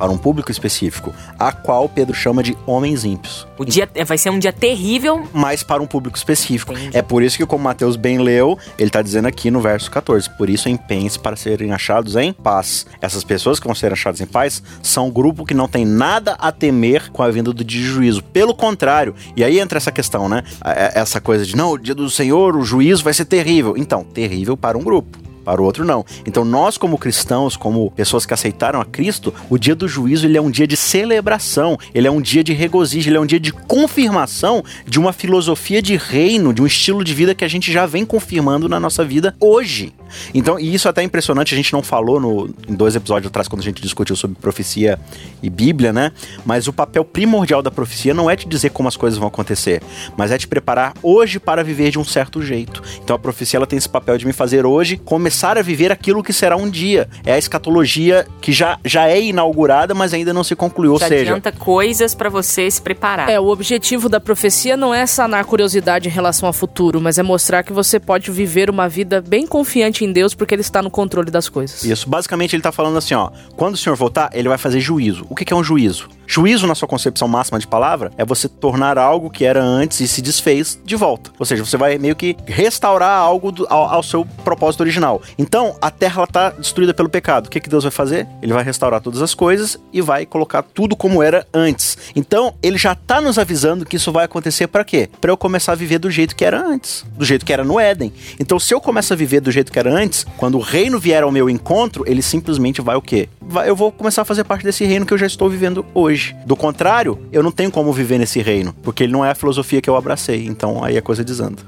para 0.00 0.10
um 0.10 0.16
público 0.16 0.50
específico, 0.50 1.14
a 1.38 1.52
qual 1.52 1.86
Pedro 1.86 2.14
chama 2.14 2.42
de 2.42 2.56
homens 2.66 3.04
ímpios. 3.04 3.46
O 3.58 3.66
dia 3.66 3.86
vai 4.06 4.16
ser 4.16 4.30
um 4.30 4.38
dia 4.38 4.50
terrível, 4.52 5.28
mas 5.30 5.62
para 5.62 5.82
um 5.82 5.86
público 5.86 6.16
específico. 6.16 6.72
Entendi. 6.72 6.96
É 6.96 7.02
por 7.02 7.22
isso 7.22 7.36
que, 7.36 7.44
como 7.44 7.62
Mateus 7.62 7.96
bem 7.96 8.18
leu, 8.18 8.58
ele 8.78 8.88
está 8.88 9.02
dizendo 9.02 9.28
aqui 9.28 9.50
no 9.50 9.60
verso 9.60 9.90
14: 9.90 10.30
Por 10.38 10.48
isso 10.48 10.70
empenhe-se 10.70 11.18
para 11.18 11.36
serem 11.36 11.70
achados 11.72 12.16
em 12.16 12.32
paz. 12.32 12.86
Essas 13.02 13.22
pessoas 13.22 13.60
que 13.60 13.66
vão 13.66 13.74
ser 13.74 13.92
achadas 13.92 14.22
em 14.22 14.26
paz 14.26 14.62
são 14.82 15.08
um 15.08 15.10
grupo 15.10 15.44
que 15.44 15.52
não 15.52 15.68
tem 15.68 15.84
nada 15.84 16.32
a 16.38 16.50
temer 16.50 17.10
com 17.10 17.22
a 17.22 17.30
vinda 17.30 17.52
do 17.52 17.62
dia 17.62 17.82
de 17.82 17.86
juízo. 17.86 18.22
Pelo 18.22 18.54
contrário, 18.54 19.14
e 19.36 19.44
aí 19.44 19.60
entra 19.60 19.76
essa 19.76 19.92
questão, 19.92 20.30
né? 20.30 20.42
É, 20.64 20.98
essa 20.98 21.20
coisa 21.20 21.44
de 21.44 21.54
não, 21.54 21.72
o 21.72 21.78
dia 21.78 21.94
do 21.94 22.08
Senhor, 22.08 22.56
o 22.56 22.64
juízo 22.64 23.04
vai 23.04 23.12
ser 23.12 23.26
terrível. 23.26 23.74
Então, 23.76 24.02
terrível 24.02 24.56
para 24.56 24.78
um 24.78 24.82
grupo 24.82 25.19
para 25.50 25.62
o 25.62 25.64
outro 25.64 25.84
não. 25.84 26.04
Então 26.24 26.44
nós 26.44 26.78
como 26.78 26.96
cristãos, 26.96 27.56
como 27.56 27.90
pessoas 27.90 28.24
que 28.24 28.32
aceitaram 28.32 28.80
a 28.80 28.84
Cristo, 28.84 29.34
o 29.48 29.58
dia 29.58 29.74
do 29.74 29.88
juízo 29.88 30.26
ele 30.26 30.38
é 30.38 30.40
um 30.40 30.50
dia 30.50 30.66
de 30.66 30.76
celebração, 30.76 31.76
ele 31.92 32.06
é 32.06 32.10
um 32.10 32.20
dia 32.20 32.44
de 32.44 32.52
regozijo, 32.52 33.08
ele 33.08 33.16
é 33.16 33.20
um 33.20 33.26
dia 33.26 33.40
de 33.40 33.52
confirmação 33.52 34.62
de 34.86 34.98
uma 34.98 35.12
filosofia 35.12 35.82
de 35.82 35.96
reino, 35.96 36.54
de 36.54 36.62
um 36.62 36.66
estilo 36.66 37.02
de 37.02 37.14
vida 37.14 37.34
que 37.34 37.44
a 37.44 37.48
gente 37.48 37.72
já 37.72 37.84
vem 37.84 38.04
confirmando 38.04 38.68
na 38.68 38.78
nossa 38.78 39.04
vida 39.04 39.34
hoje. 39.40 39.92
Então, 40.34 40.58
e 40.58 40.74
isso 40.74 40.88
é 40.88 40.90
até 40.90 41.02
impressionante, 41.02 41.54
a 41.54 41.56
gente 41.56 41.72
não 41.72 41.82
falou 41.82 42.20
no, 42.20 42.54
em 42.68 42.74
dois 42.74 42.96
episódios 42.96 43.28
atrás, 43.28 43.48
quando 43.48 43.60
a 43.60 43.64
gente 43.64 43.82
discutiu 43.82 44.16
sobre 44.16 44.36
profecia 44.40 44.98
e 45.42 45.50
Bíblia, 45.50 45.92
né? 45.92 46.12
Mas 46.44 46.68
o 46.68 46.72
papel 46.72 47.04
primordial 47.04 47.62
da 47.62 47.70
profecia 47.70 48.14
não 48.14 48.30
é 48.30 48.36
te 48.36 48.48
dizer 48.48 48.70
como 48.70 48.88
as 48.88 48.96
coisas 48.96 49.18
vão 49.18 49.28
acontecer, 49.28 49.82
mas 50.16 50.30
é 50.30 50.38
te 50.38 50.46
preparar 50.46 50.94
hoje 51.02 51.38
para 51.38 51.62
viver 51.62 51.90
de 51.90 51.98
um 51.98 52.04
certo 52.04 52.42
jeito. 52.42 52.82
Então 53.02 53.16
a 53.16 53.18
profecia 53.18 53.56
ela 53.56 53.66
tem 53.66 53.76
esse 53.76 53.88
papel 53.88 54.16
de 54.18 54.26
me 54.26 54.32
fazer 54.32 54.66
hoje 54.66 54.96
começar 54.96 55.58
a 55.58 55.62
viver 55.62 55.92
aquilo 55.92 56.22
que 56.22 56.32
será 56.32 56.56
um 56.56 56.68
dia. 56.68 57.08
É 57.24 57.32
a 57.32 57.38
escatologia 57.38 58.26
que 58.40 58.52
já, 58.52 58.78
já 58.84 59.08
é 59.08 59.20
inaugurada, 59.20 59.94
mas 59.94 60.14
ainda 60.14 60.32
não 60.32 60.44
se 60.44 60.54
concluiu. 60.54 60.96
Já 60.98 61.06
ou 61.06 61.08
seja, 61.08 61.22
adianta 61.22 61.52
coisas 61.52 62.14
para 62.14 62.28
você 62.28 62.70
se 62.70 62.80
preparar. 62.80 63.28
É, 63.28 63.38
o 63.38 63.46
objetivo 63.46 64.08
da 64.08 64.20
profecia 64.20 64.76
não 64.76 64.94
é 64.94 65.06
sanar 65.06 65.44
curiosidade 65.44 66.08
em 66.08 66.12
relação 66.12 66.46
ao 66.46 66.52
futuro, 66.52 67.00
mas 67.00 67.18
é 67.18 67.22
mostrar 67.22 67.62
que 67.62 67.72
você 67.72 67.98
pode 67.98 68.30
viver 68.30 68.70
uma 68.70 68.88
vida 68.88 69.20
bem 69.20 69.46
confiante 69.46 69.99
em 70.04 70.12
Deus 70.12 70.34
porque 70.34 70.54
ele 70.54 70.62
está 70.62 70.82
no 70.82 70.90
controle 70.90 71.30
das 71.30 71.48
coisas. 71.48 71.84
Isso, 71.84 72.08
basicamente 72.08 72.54
ele 72.54 72.60
está 72.60 72.72
falando 72.72 72.98
assim, 72.98 73.14
ó, 73.14 73.30
quando 73.56 73.74
o 73.74 73.76
Senhor 73.76 73.96
voltar, 73.96 74.30
ele 74.32 74.48
vai 74.48 74.58
fazer 74.58 74.80
juízo. 74.80 75.26
O 75.28 75.34
que 75.34 75.52
é 75.52 75.56
um 75.56 75.64
juízo? 75.64 76.08
Juízo, 76.32 76.64
na 76.64 76.76
sua 76.76 76.86
concepção 76.86 77.26
máxima 77.26 77.58
de 77.58 77.66
palavra, 77.66 78.12
é 78.16 78.24
você 78.24 78.48
tornar 78.48 78.96
algo 78.96 79.28
que 79.28 79.44
era 79.44 79.60
antes 79.60 79.98
e 79.98 80.06
se 80.06 80.22
desfez 80.22 80.78
de 80.84 80.94
volta. 80.94 81.32
Ou 81.36 81.44
seja, 81.44 81.64
você 81.64 81.76
vai 81.76 81.98
meio 81.98 82.14
que 82.14 82.36
restaurar 82.46 83.18
algo 83.18 83.50
do, 83.50 83.66
ao, 83.68 83.94
ao, 83.94 84.02
seu 84.04 84.24
propósito 84.44 84.82
original. 84.82 85.20
Então, 85.36 85.76
a 85.82 85.90
terra 85.90 86.22
está 86.22 86.50
destruída 86.50 86.94
pelo 86.94 87.08
pecado. 87.08 87.46
O 87.46 87.50
que, 87.50 87.58
que 87.58 87.68
Deus 87.68 87.82
vai 87.82 87.90
fazer? 87.90 88.28
Ele 88.40 88.52
vai 88.52 88.62
restaurar 88.62 89.00
todas 89.00 89.20
as 89.20 89.34
coisas 89.34 89.76
e 89.92 90.00
vai 90.00 90.24
colocar 90.24 90.62
tudo 90.62 90.94
como 90.94 91.20
era 91.20 91.44
antes. 91.52 91.98
Então, 92.14 92.54
ele 92.62 92.78
já 92.78 92.92
está 92.92 93.20
nos 93.20 93.36
avisando 93.36 93.84
que 93.84 93.96
isso 93.96 94.12
vai 94.12 94.26
acontecer 94.26 94.68
para 94.68 94.84
quê? 94.84 95.10
Para 95.20 95.32
eu 95.32 95.36
começar 95.36 95.72
a 95.72 95.74
viver 95.74 95.98
do 95.98 96.12
jeito 96.12 96.36
que 96.36 96.44
era 96.44 96.64
antes, 96.64 97.04
do 97.16 97.24
jeito 97.24 97.44
que 97.44 97.52
era 97.52 97.64
no 97.64 97.80
Éden. 97.80 98.12
Então, 98.38 98.60
se 98.60 98.72
eu 98.72 98.80
começo 98.80 99.12
a 99.12 99.16
viver 99.16 99.40
do 99.40 99.50
jeito 99.50 99.72
que 99.72 99.78
era 99.80 99.89
antes, 99.90 100.26
quando 100.36 100.56
o 100.56 100.60
reino 100.60 100.98
vier 100.98 101.22
ao 101.22 101.32
meu 101.32 101.48
encontro, 101.48 102.04
ele 102.06 102.22
simplesmente 102.22 102.80
vai 102.80 102.96
o 102.96 103.02
quê? 103.02 103.28
Vai, 103.40 103.68
eu 103.68 103.74
vou 103.74 103.90
começar 103.90 104.22
a 104.22 104.24
fazer 104.24 104.44
parte 104.44 104.64
desse 104.64 104.84
reino 104.84 105.04
que 105.04 105.12
eu 105.12 105.18
já 105.18 105.26
estou 105.26 105.48
vivendo 105.48 105.84
hoje 105.94 106.20
hoje. 106.20 106.36
Do 106.44 106.56
contrário, 106.56 107.18
eu 107.32 107.42
não 107.42 107.52
tenho 107.52 107.70
como 107.70 107.92
viver 107.92 108.18
nesse 108.18 108.42
reino, 108.42 108.74
porque 108.82 109.04
ele 109.04 109.12
não 109.12 109.24
é 109.24 109.30
a 109.30 109.34
filosofia 109.34 109.80
que 109.80 109.88
eu 109.88 109.96
abracei. 109.96 110.44
Então 110.46 110.82
aí 110.84 110.98
a 110.98 111.02
coisa 111.02 111.24
desanda. 111.24 111.62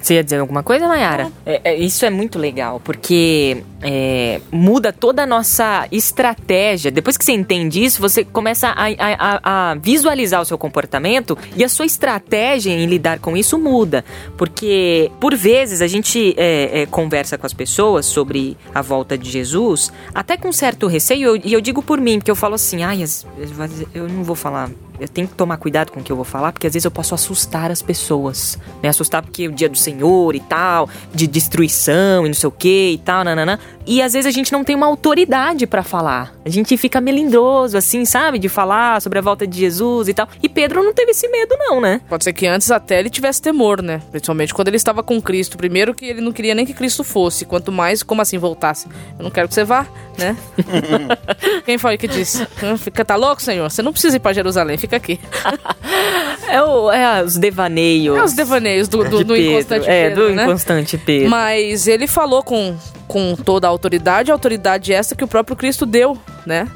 Você 0.00 0.14
ia 0.14 0.24
dizer 0.24 0.38
alguma 0.38 0.62
coisa, 0.62 0.86
Mayara? 0.86 1.30
É, 1.46 1.60
é, 1.64 1.76
isso 1.76 2.04
é 2.04 2.10
muito 2.10 2.38
legal, 2.38 2.80
porque 2.80 3.62
é, 3.82 4.40
muda 4.50 4.92
toda 4.92 5.22
a 5.22 5.26
nossa 5.26 5.86
estratégia. 5.90 6.90
Depois 6.90 7.16
que 7.16 7.24
você 7.24 7.32
entende 7.32 7.82
isso, 7.82 8.00
você 8.00 8.22
começa 8.24 8.68
a, 8.68 8.86
a, 8.98 9.70
a, 9.70 9.74
visualizar 9.74 10.42
o 10.42 10.44
seu 10.44 10.58
comportamento 10.58 11.38
e 11.56 11.64
a 11.64 11.68
sua 11.68 11.86
estratégia 11.86 12.70
em 12.70 12.86
lidar 12.86 13.18
com 13.18 13.34
isso 13.36 13.58
muda. 13.58 14.04
Porque, 14.36 15.10
por 15.18 15.34
vezes, 15.34 15.80
a 15.80 15.86
gente 15.86 16.34
é, 16.36 16.82
é, 16.82 16.86
conversa 16.86 17.38
com 17.38 17.46
as 17.46 17.54
pessoas 17.54 17.61
sobre 18.02 18.56
a 18.74 18.82
volta 18.82 19.16
de 19.16 19.30
Jesus, 19.30 19.92
até 20.14 20.36
com 20.36 20.52
certo 20.52 20.86
receio, 20.86 21.36
e 21.36 21.52
eu, 21.52 21.58
eu, 21.58 21.60
digo 21.60 21.82
por 21.82 22.00
mim, 22.00 22.18
porque 22.18 22.30
eu 22.30 22.36
falo 22.36 22.54
assim, 22.54 22.82
ai, 22.82 23.04
eu 23.94 24.08
não 24.08 24.24
vou 24.24 24.36
falar 24.36 24.70
eu 25.00 25.08
tenho 25.08 25.26
que 25.26 25.34
tomar 25.34 25.56
cuidado 25.56 25.90
com 25.90 26.00
o 26.00 26.02
que 26.02 26.12
eu 26.12 26.16
vou 26.16 26.24
falar, 26.24 26.52
porque 26.52 26.66
às 26.66 26.72
vezes 26.72 26.84
eu 26.84 26.90
posso 26.90 27.14
assustar 27.14 27.70
as 27.70 27.82
pessoas. 27.82 28.58
Me 28.82 28.88
assustar 28.88 29.22
porque 29.22 29.48
o 29.48 29.52
dia 29.52 29.68
do 29.68 29.76
Senhor 29.76 30.34
e 30.34 30.40
tal, 30.40 30.88
de 31.12 31.26
destruição 31.26 32.24
e 32.24 32.28
não 32.28 32.34
sei 32.34 32.48
o 32.48 32.52
que 32.52 32.92
e 32.92 32.98
tal, 32.98 33.24
nananã. 33.24 33.58
E 33.86 34.00
às 34.00 34.12
vezes 34.12 34.26
a 34.26 34.30
gente 34.30 34.52
não 34.52 34.62
tem 34.62 34.76
uma 34.76 34.86
autoridade 34.86 35.66
para 35.66 35.82
falar. 35.82 36.34
A 36.44 36.48
gente 36.48 36.76
fica 36.76 37.00
melindroso, 37.00 37.76
assim, 37.76 38.04
sabe? 38.04 38.38
De 38.38 38.48
falar 38.48 39.00
sobre 39.02 39.18
a 39.18 39.22
volta 39.22 39.46
de 39.46 39.58
Jesus 39.58 40.08
e 40.08 40.14
tal. 40.14 40.28
E 40.42 40.48
Pedro 40.48 40.82
não 40.82 40.92
teve 40.92 41.10
esse 41.10 41.28
medo, 41.28 41.56
não, 41.58 41.80
né? 41.80 42.00
Pode 42.08 42.22
ser 42.22 42.32
que 42.32 42.46
antes 42.46 42.70
até 42.70 43.00
ele 43.00 43.10
tivesse 43.10 43.42
temor, 43.42 43.82
né? 43.82 44.00
Principalmente 44.10 44.54
quando 44.54 44.68
ele 44.68 44.76
estava 44.76 45.02
com 45.02 45.20
Cristo. 45.20 45.56
Primeiro 45.56 45.94
que 45.94 46.04
ele 46.04 46.20
não 46.20 46.32
queria 46.32 46.54
nem 46.54 46.64
que 46.64 46.74
Cristo 46.74 47.02
fosse. 47.02 47.44
Quanto 47.44 47.72
mais, 47.72 48.02
como 48.02 48.22
assim 48.22 48.38
voltasse? 48.38 48.86
Eu 49.18 49.24
não 49.24 49.30
quero 49.30 49.48
que 49.48 49.54
você 49.54 49.64
vá, 49.64 49.86
né? 50.16 50.36
Quem 51.64 51.76
foi 51.76 51.98
que 51.98 52.06
disse? 52.06 52.46
Fica, 52.78 53.04
tá 53.04 53.16
louco, 53.16 53.42
senhor? 53.42 53.68
Você 53.68 53.82
não 53.82 53.92
precisa 53.92 54.16
ir 54.16 54.20
para 54.20 54.32
Jerusalém, 54.32 54.78
fica 54.82 54.96
aqui. 54.96 55.18
é, 56.48 56.62
o, 56.62 56.90
é 56.90 57.22
os 57.22 57.36
devaneios. 57.36 58.18
É 58.18 58.22
os 58.22 58.32
devaneios 58.32 58.88
do, 58.88 59.04
do, 59.04 59.24
do 59.24 59.36
inconstante 59.36 59.88
é, 59.88 60.08
Pedro. 60.08 60.24
É, 60.24 60.28
do 60.28 60.34
né? 60.34 60.44
inconstante 60.44 60.98
Pedro. 60.98 61.30
Mas 61.30 61.86
ele 61.86 62.06
falou 62.06 62.42
com, 62.42 62.76
com 63.06 63.36
toda 63.36 63.66
a 63.66 63.70
autoridade, 63.70 64.30
a 64.30 64.34
autoridade 64.34 64.92
essa 64.92 65.14
que 65.14 65.24
o 65.24 65.28
próprio 65.28 65.56
Cristo 65.56 65.86
deu, 65.86 66.18
né? 66.44 66.68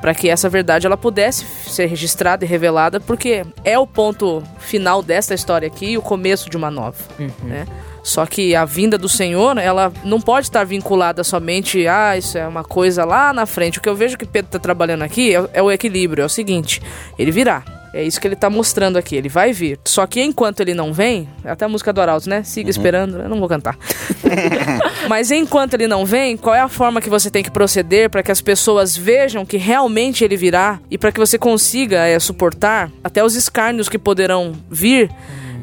Para 0.00 0.14
que 0.14 0.28
essa 0.28 0.50
verdade 0.50 0.86
ela 0.86 0.96
pudesse 0.96 1.46
ser 1.66 1.86
registrada 1.86 2.44
e 2.44 2.48
revelada, 2.48 3.00
porque 3.00 3.44
é 3.64 3.78
o 3.78 3.86
ponto 3.86 4.42
final 4.58 5.02
dessa 5.02 5.32
história 5.32 5.66
aqui 5.66 5.92
e 5.92 5.98
o 5.98 6.02
começo 6.02 6.50
de 6.50 6.56
uma 6.56 6.70
nova, 6.70 6.98
uhum. 7.18 7.30
né? 7.44 7.64
Só 8.04 8.26
que 8.26 8.54
a 8.54 8.66
vinda 8.66 8.98
do 8.98 9.08
Senhor, 9.08 9.56
ela 9.56 9.90
não 10.04 10.20
pode 10.20 10.46
estar 10.46 10.62
vinculada 10.62 11.24
somente 11.24 11.86
a 11.86 12.10
ah, 12.10 12.18
isso 12.18 12.36
é 12.36 12.46
uma 12.46 12.62
coisa 12.62 13.02
lá 13.04 13.32
na 13.32 13.46
frente. 13.46 13.78
O 13.78 13.80
que 13.80 13.88
eu 13.88 13.96
vejo 13.96 14.18
que 14.18 14.26
Pedro 14.26 14.48
está 14.48 14.58
trabalhando 14.58 15.02
aqui 15.02 15.34
é, 15.34 15.48
é 15.54 15.62
o 15.62 15.72
equilíbrio, 15.72 16.22
é 16.22 16.26
o 16.26 16.28
seguinte: 16.28 16.82
ele 17.18 17.30
virá. 17.30 17.64
É 17.94 18.02
isso 18.02 18.20
que 18.20 18.26
ele 18.26 18.34
tá 18.34 18.50
mostrando 18.50 18.96
aqui, 18.96 19.14
ele 19.14 19.28
vai 19.28 19.52
vir. 19.52 19.78
Só 19.84 20.04
que 20.04 20.20
enquanto 20.20 20.58
ele 20.58 20.74
não 20.74 20.92
vem, 20.92 21.28
até 21.44 21.64
a 21.64 21.68
música 21.68 21.92
do 21.92 22.00
Arauto, 22.00 22.28
né? 22.28 22.42
Siga 22.42 22.66
uhum. 22.66 22.70
esperando, 22.70 23.18
eu 23.18 23.28
não 23.28 23.38
vou 23.38 23.48
cantar. 23.48 23.78
Mas 25.08 25.30
enquanto 25.30 25.74
ele 25.74 25.86
não 25.86 26.04
vem, 26.04 26.36
qual 26.36 26.56
é 26.56 26.60
a 26.60 26.68
forma 26.68 27.00
que 27.00 27.08
você 27.08 27.30
tem 27.30 27.44
que 27.44 27.52
proceder 27.52 28.10
para 28.10 28.20
que 28.20 28.32
as 28.32 28.42
pessoas 28.42 28.96
vejam 28.96 29.46
que 29.46 29.56
realmente 29.56 30.24
ele 30.24 30.36
virá 30.36 30.80
e 30.90 30.98
para 30.98 31.12
que 31.12 31.20
você 31.20 31.38
consiga 31.38 32.04
é, 32.04 32.18
suportar 32.18 32.90
até 33.02 33.24
os 33.24 33.36
escárnios 33.36 33.88
que 33.88 33.96
poderão 33.96 34.52
vir? 34.68 35.08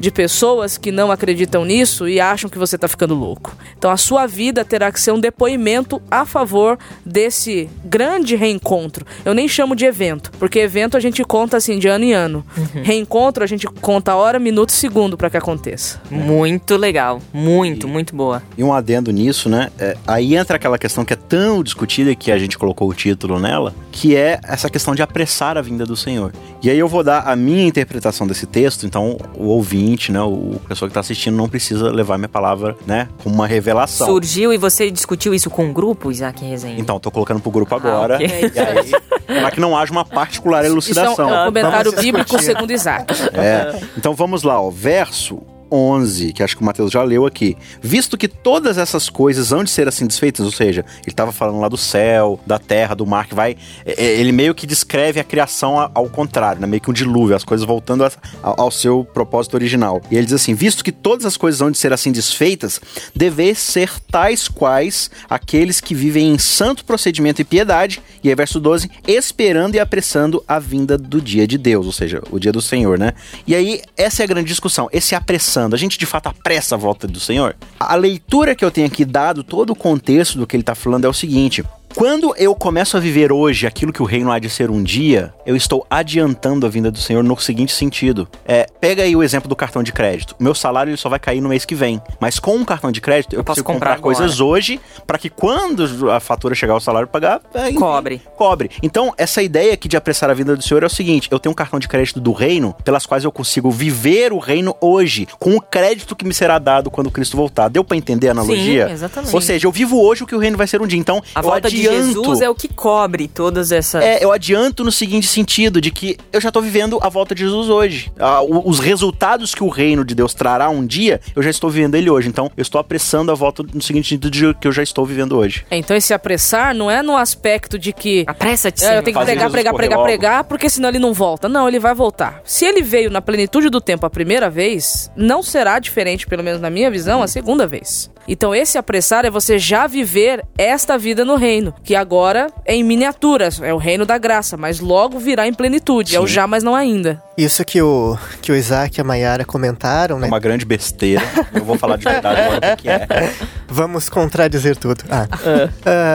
De 0.02 0.10
pessoas 0.10 0.76
que 0.76 0.90
não 0.90 1.12
acreditam 1.12 1.64
nisso 1.64 2.08
e 2.08 2.18
acham 2.18 2.50
que 2.50 2.58
você 2.58 2.74
está 2.74 2.88
ficando 2.88 3.14
louco. 3.14 3.56
Então 3.78 3.88
a 3.88 3.96
sua 3.96 4.26
vida 4.26 4.64
terá 4.64 4.90
que 4.90 5.00
ser 5.00 5.12
um 5.12 5.20
depoimento 5.20 6.02
a 6.10 6.26
favor 6.26 6.76
desse 7.06 7.70
grande 7.84 8.34
reencontro. 8.34 9.06
Eu 9.24 9.32
nem 9.32 9.46
chamo 9.46 9.76
de 9.76 9.84
evento, 9.84 10.32
porque 10.40 10.58
evento 10.58 10.96
a 10.96 11.00
gente 11.00 11.22
conta 11.22 11.56
assim 11.56 11.78
de 11.78 11.86
ano 11.86 12.04
em 12.04 12.14
ano. 12.14 12.44
Uhum. 12.56 12.82
Reencontro 12.82 13.44
a 13.44 13.46
gente 13.46 13.64
conta 13.68 14.16
hora, 14.16 14.40
minuto 14.40 14.70
e 14.70 14.72
segundo 14.72 15.16
para 15.16 15.30
que 15.30 15.36
aconteça. 15.36 16.02
Muito 16.10 16.76
legal, 16.76 17.22
muito, 17.32 17.86
e, 17.86 17.90
muito 17.90 18.16
boa. 18.16 18.42
E 18.58 18.64
um 18.64 18.72
adendo 18.72 19.12
nisso, 19.12 19.48
né? 19.48 19.70
É, 19.78 19.96
aí 20.04 20.34
entra 20.34 20.56
aquela 20.56 20.78
questão 20.78 21.04
que 21.04 21.12
é 21.12 21.16
tão 21.16 21.62
discutida 21.62 22.12
que 22.16 22.32
a 22.32 22.38
gente 22.40 22.58
colocou 22.58 22.88
o 22.88 22.94
título 22.94 23.38
nela, 23.38 23.72
que 23.92 24.16
é 24.16 24.40
essa 24.42 24.68
questão 24.68 24.96
de 24.96 25.02
apressar 25.02 25.56
a 25.56 25.62
vinda 25.62 25.86
do 25.86 25.96
Senhor. 25.96 26.32
E 26.60 26.68
aí 26.68 26.78
eu 26.78 26.88
vou 26.88 27.04
dar 27.04 27.20
a 27.20 27.36
minha 27.36 27.64
interpretação 27.64 28.26
desse 28.26 28.46
texto, 28.46 28.84
então 28.84 29.16
o 29.36 29.44
ouvinte 29.44 29.91
ouvinte, 29.92 30.10
né, 30.10 30.20
o 30.20 30.60
pessoa 30.68 30.88
que 30.88 30.90
está 30.90 31.00
assistindo 31.00 31.36
não 31.36 31.48
precisa 31.48 31.90
levar 31.90 32.18
minha 32.18 32.28
palavra, 32.28 32.76
né, 32.86 33.08
como 33.22 33.34
uma 33.34 33.46
revelação. 33.46 34.06
Surgiu 34.06 34.52
e 34.52 34.58
você 34.58 34.90
discutiu 34.90 35.34
isso 35.34 35.50
com 35.50 35.68
o 35.68 35.72
grupo, 35.72 36.10
Isaac 36.10 36.44
Rezende? 36.44 36.80
Então, 36.80 36.98
tô 36.98 37.10
colocando 37.10 37.40
pro 37.40 37.50
grupo 37.50 37.74
agora. 37.74 38.14
Ah, 38.14 38.16
okay. 38.16 38.52
E 38.52 39.34
aí, 39.34 39.40
para 39.40 39.50
que 39.50 39.60
não 39.60 39.76
haja 39.76 39.90
uma 39.92 40.04
particular 40.04 40.64
elucidação. 40.64 41.12
Isso 41.12 41.22
é 41.22 41.24
um, 41.24 41.34
é 41.34 41.42
um 41.42 41.44
comentário 41.46 41.92
bíblico 41.92 42.40
segundo 42.40 42.72
Isaac. 42.72 43.12
É. 43.32 43.80
Então 43.96 44.14
vamos 44.14 44.42
lá, 44.42 44.60
ó. 44.60 44.70
Verso 44.70 45.40
11, 45.72 46.34
que 46.34 46.42
acho 46.42 46.54
que 46.54 46.62
o 46.62 46.66
Mateus 46.66 46.92
já 46.92 47.02
leu 47.02 47.24
aqui. 47.24 47.56
Visto 47.80 48.18
que 48.18 48.28
todas 48.28 48.76
essas 48.76 49.08
coisas 49.08 49.48
vão 49.48 49.64
de 49.64 49.70
ser 49.70 49.88
assim 49.88 50.06
desfeitas, 50.06 50.44
ou 50.44 50.52
seja, 50.52 50.84
ele 50.98 51.08
estava 51.08 51.32
falando 51.32 51.60
lá 51.60 51.68
do 51.68 51.78
céu, 51.78 52.38
da 52.46 52.58
terra, 52.58 52.94
do 52.94 53.06
mar, 53.06 53.26
que 53.26 53.34
vai. 53.34 53.56
É, 53.86 54.04
é, 54.04 54.20
ele 54.20 54.32
meio 54.32 54.54
que 54.54 54.66
descreve 54.66 55.18
a 55.18 55.24
criação 55.24 55.90
ao 55.94 56.08
contrário, 56.10 56.60
né? 56.60 56.66
Meio 56.66 56.82
que 56.82 56.90
um 56.90 56.92
dilúvio, 56.92 57.34
as 57.34 57.44
coisas 57.44 57.66
voltando 57.66 58.06
ao 58.42 58.70
seu 58.70 59.04
propósito 59.14 59.54
original. 59.54 60.02
E 60.10 60.16
ele 60.16 60.26
diz 60.26 60.34
assim: 60.34 60.52
visto 60.54 60.84
que 60.84 60.92
todas 60.92 61.24
as 61.24 61.38
coisas 61.38 61.60
vão 61.60 61.70
de 61.70 61.78
ser 61.78 61.92
assim 61.92 62.12
desfeitas, 62.12 62.78
deveis 63.16 63.58
ser 63.58 63.90
tais 64.10 64.48
quais 64.48 65.10
aqueles 65.30 65.80
que 65.80 65.94
vivem 65.94 66.34
em 66.34 66.38
santo 66.38 66.84
procedimento 66.84 67.40
e 67.40 67.44
piedade. 67.44 68.02
E 68.22 68.28
aí, 68.28 68.34
verso 68.34 68.60
12, 68.60 68.90
esperando 69.08 69.74
e 69.74 69.80
apressando 69.80 70.44
a 70.46 70.58
vinda 70.58 70.98
do 70.98 71.20
dia 71.20 71.46
de 71.46 71.56
Deus, 71.56 71.86
ou 71.86 71.92
seja, 71.92 72.22
o 72.30 72.38
dia 72.38 72.52
do 72.52 72.60
Senhor, 72.60 72.98
né? 72.98 73.14
E 73.46 73.54
aí, 73.54 73.80
essa 73.96 74.22
é 74.22 74.24
a 74.24 74.28
grande 74.28 74.48
discussão. 74.48 74.88
Esse 74.92 75.14
apressando 75.14 75.61
a 75.70 75.76
gente 75.76 75.98
de 75.98 76.06
fato 76.06 76.28
apressa 76.28 76.74
a 76.74 76.78
volta 76.78 77.06
do 77.06 77.20
Senhor? 77.20 77.56
A 77.78 77.94
leitura 77.94 78.54
que 78.54 78.64
eu 78.64 78.70
tenho 78.70 78.86
aqui 78.86 79.04
dado, 79.04 79.42
todo 79.44 79.70
o 79.70 79.76
contexto 79.76 80.38
do 80.38 80.46
que 80.46 80.56
ele 80.56 80.62
está 80.62 80.74
falando 80.74 81.04
é 81.04 81.08
o 81.08 81.12
seguinte: 81.12 81.64
quando 81.94 82.34
eu 82.36 82.54
começo 82.54 82.96
a 82.96 83.00
viver 83.00 83.32
hoje 83.32 83.66
aquilo 83.66 83.92
que 83.92 84.02
o 84.02 84.06
reino 84.06 84.32
há 84.32 84.38
de 84.38 84.48
ser 84.48 84.70
um 84.70 84.82
dia, 84.82 85.32
eu 85.44 85.54
estou 85.54 85.86
adiantando 85.90 86.66
a 86.66 86.68
vinda 86.68 86.90
do 86.90 86.98
Senhor 86.98 87.22
no 87.22 87.38
seguinte 87.38 87.72
sentido. 87.72 88.26
É, 88.46 88.66
pega 88.82 89.04
aí 89.04 89.14
o 89.14 89.22
exemplo 89.22 89.48
do 89.48 89.54
cartão 89.54 89.80
de 89.80 89.92
crédito. 89.92 90.34
O 90.40 90.42
meu 90.42 90.56
salário 90.56 90.90
ele 90.90 90.96
só 90.96 91.08
vai 91.08 91.20
cair 91.20 91.40
no 91.40 91.48
mês 91.48 91.64
que 91.64 91.72
vem. 91.72 92.02
Mas 92.18 92.40
com 92.40 92.56
um 92.56 92.64
cartão 92.64 92.90
de 92.90 93.00
crédito, 93.00 93.34
eu, 93.34 93.38
eu 93.38 93.44
posso 93.44 93.62
comprar, 93.62 93.94
comprar 93.94 94.02
coisas 94.02 94.40
hoje 94.40 94.80
para 95.06 95.18
que 95.18 95.30
quando 95.30 96.10
a 96.10 96.18
fatura 96.18 96.52
chegar 96.52 96.74
ao 96.74 96.80
salário 96.80 97.06
pagar, 97.06 97.40
é, 97.54 97.72
cobre. 97.74 98.20
Cobre. 98.36 98.72
Então, 98.82 99.14
essa 99.16 99.40
ideia 99.40 99.72
aqui 99.72 99.86
de 99.86 99.96
apressar 99.96 100.30
a 100.30 100.34
vinda 100.34 100.56
do 100.56 100.62
Senhor 100.64 100.82
é 100.82 100.86
o 100.86 100.90
seguinte: 100.90 101.28
eu 101.30 101.38
tenho 101.38 101.52
um 101.52 101.54
cartão 101.54 101.78
de 101.78 101.86
crédito 101.86 102.18
do 102.18 102.32
reino, 102.32 102.74
pelas 102.82 103.06
quais 103.06 103.22
eu 103.22 103.30
consigo 103.30 103.70
viver 103.70 104.32
o 104.32 104.38
reino 104.38 104.74
hoje, 104.80 105.28
com 105.38 105.54
o 105.54 105.60
crédito 105.60 106.16
que 106.16 106.24
me 106.24 106.34
será 106.34 106.58
dado 106.58 106.90
quando 106.90 107.08
Cristo 107.08 107.36
voltar. 107.36 107.68
Deu 107.68 107.84
para 107.84 107.96
entender 107.96 108.28
a 108.28 108.30
analogia? 108.32 108.88
Sim, 108.88 108.94
exatamente. 108.94 109.32
Ou 109.32 109.40
seja, 109.40 109.64
eu 109.64 109.70
vivo 109.70 110.02
hoje 110.02 110.24
o 110.24 110.26
que 110.26 110.34
o 110.34 110.40
reino 110.40 110.56
vai 110.56 110.66
ser 110.66 110.82
um 110.82 110.88
dia. 110.88 110.98
Então, 110.98 111.22
a 111.36 111.40
volta 111.40 111.70
de 111.70 111.80
Jesus 111.80 112.40
é 112.40 112.50
o 112.50 112.54
que 112.54 112.66
cobre 112.66 113.28
todas 113.28 113.70
essas. 113.70 114.02
É, 114.02 114.24
eu 114.24 114.32
adianto 114.32 114.82
no 114.82 114.90
seguinte 114.90 115.28
sentido, 115.28 115.80
de 115.80 115.92
que 115.92 116.18
eu 116.32 116.40
já 116.40 116.50
tô 116.50 116.60
vivendo 116.60 116.98
a 117.00 117.08
volta 117.08 117.32
de 117.32 117.42
Jesus 117.42 117.68
hoje. 117.68 118.10
Ah, 118.18 118.42
os 118.72 118.80
resultados 118.80 119.54
que 119.54 119.62
o 119.62 119.68
reino 119.68 120.02
de 120.02 120.14
Deus 120.14 120.32
trará 120.32 120.70
um 120.70 120.86
dia, 120.86 121.20
eu 121.36 121.42
já 121.42 121.50
estou 121.50 121.68
vivendo 121.68 121.94
ele 121.94 122.08
hoje. 122.08 122.26
Então, 122.26 122.50
eu 122.56 122.62
estou 122.62 122.80
apressando 122.80 123.30
a 123.30 123.34
volta 123.34 123.62
no 123.62 123.82
seguinte 123.82 124.08
sentido 124.08 124.30
de 124.30 124.54
que 124.54 124.66
eu 124.66 124.72
já 124.72 124.82
estou 124.82 125.04
vivendo 125.04 125.36
hoje. 125.36 125.66
É, 125.70 125.76
então, 125.76 125.94
esse 125.94 126.14
apressar 126.14 126.74
não 126.74 126.90
é 126.90 127.02
no 127.02 127.14
aspecto 127.14 127.78
de 127.78 127.92
que. 127.92 128.24
Apressa-te. 128.26 128.82
É, 128.82 128.96
eu 128.96 129.02
tenho 129.02 129.18
que 129.18 129.24
pregar, 129.24 129.50
pregar, 129.50 129.74
pregar, 129.74 129.98
logo. 129.98 130.08
pregar, 130.08 130.44
porque 130.44 130.70
senão 130.70 130.88
ele 130.88 130.98
não 130.98 131.12
volta. 131.12 131.50
Não, 131.50 131.68
ele 131.68 131.78
vai 131.78 131.94
voltar. 131.94 132.40
Se 132.44 132.64
ele 132.64 132.80
veio 132.80 133.10
na 133.10 133.20
plenitude 133.20 133.68
do 133.68 133.78
tempo 133.78 134.06
a 134.06 134.10
primeira 134.10 134.48
vez, 134.48 135.10
não 135.14 135.42
será 135.42 135.78
diferente, 135.78 136.26
pelo 136.26 136.42
menos 136.42 136.58
na 136.58 136.70
minha 136.70 136.90
visão, 136.90 137.22
a 137.22 137.28
segunda 137.28 137.66
vez. 137.66 138.10
Então, 138.26 138.54
esse 138.54 138.78
apressar 138.78 139.24
é 139.24 139.30
você 139.30 139.58
já 139.58 139.86
viver 139.86 140.44
esta 140.56 140.96
vida 140.96 141.24
no 141.24 141.36
reino, 141.36 141.74
que 141.82 141.94
agora 141.94 142.46
é 142.64 142.74
em 142.74 142.84
miniatura, 142.84 143.48
é 143.62 143.74
o 143.74 143.78
reino 143.78 144.06
da 144.06 144.16
graça, 144.16 144.56
mas 144.56 144.80
logo 144.80 145.18
virá 145.18 145.46
em 145.46 145.52
plenitude, 145.52 146.10
Sim. 146.10 146.16
é 146.16 146.20
o 146.20 146.26
já, 146.26 146.46
mas 146.46 146.62
não 146.62 146.74
ainda. 146.74 147.22
Isso 147.36 147.64
que 147.64 147.82
o, 147.82 148.16
que 148.40 148.52
o 148.52 148.54
Isaac 148.62 148.98
e 148.98 149.00
a 149.00 149.04
Mayara 149.04 149.44
comentaram, 149.44 150.18
né? 150.18 150.26
É 150.26 150.30
uma 150.30 150.38
grande 150.38 150.64
besteira. 150.64 151.22
Eu 151.52 151.64
vou 151.64 151.76
falar 151.76 151.96
de 151.96 152.04
verdade 152.04 152.40
agora 152.40 152.74
o 152.74 152.76
que 152.76 152.88
é. 152.88 153.06
Vamos 153.68 154.10
contradizer 154.10 154.76
tudo. 154.76 155.02
Ah. 155.10 155.26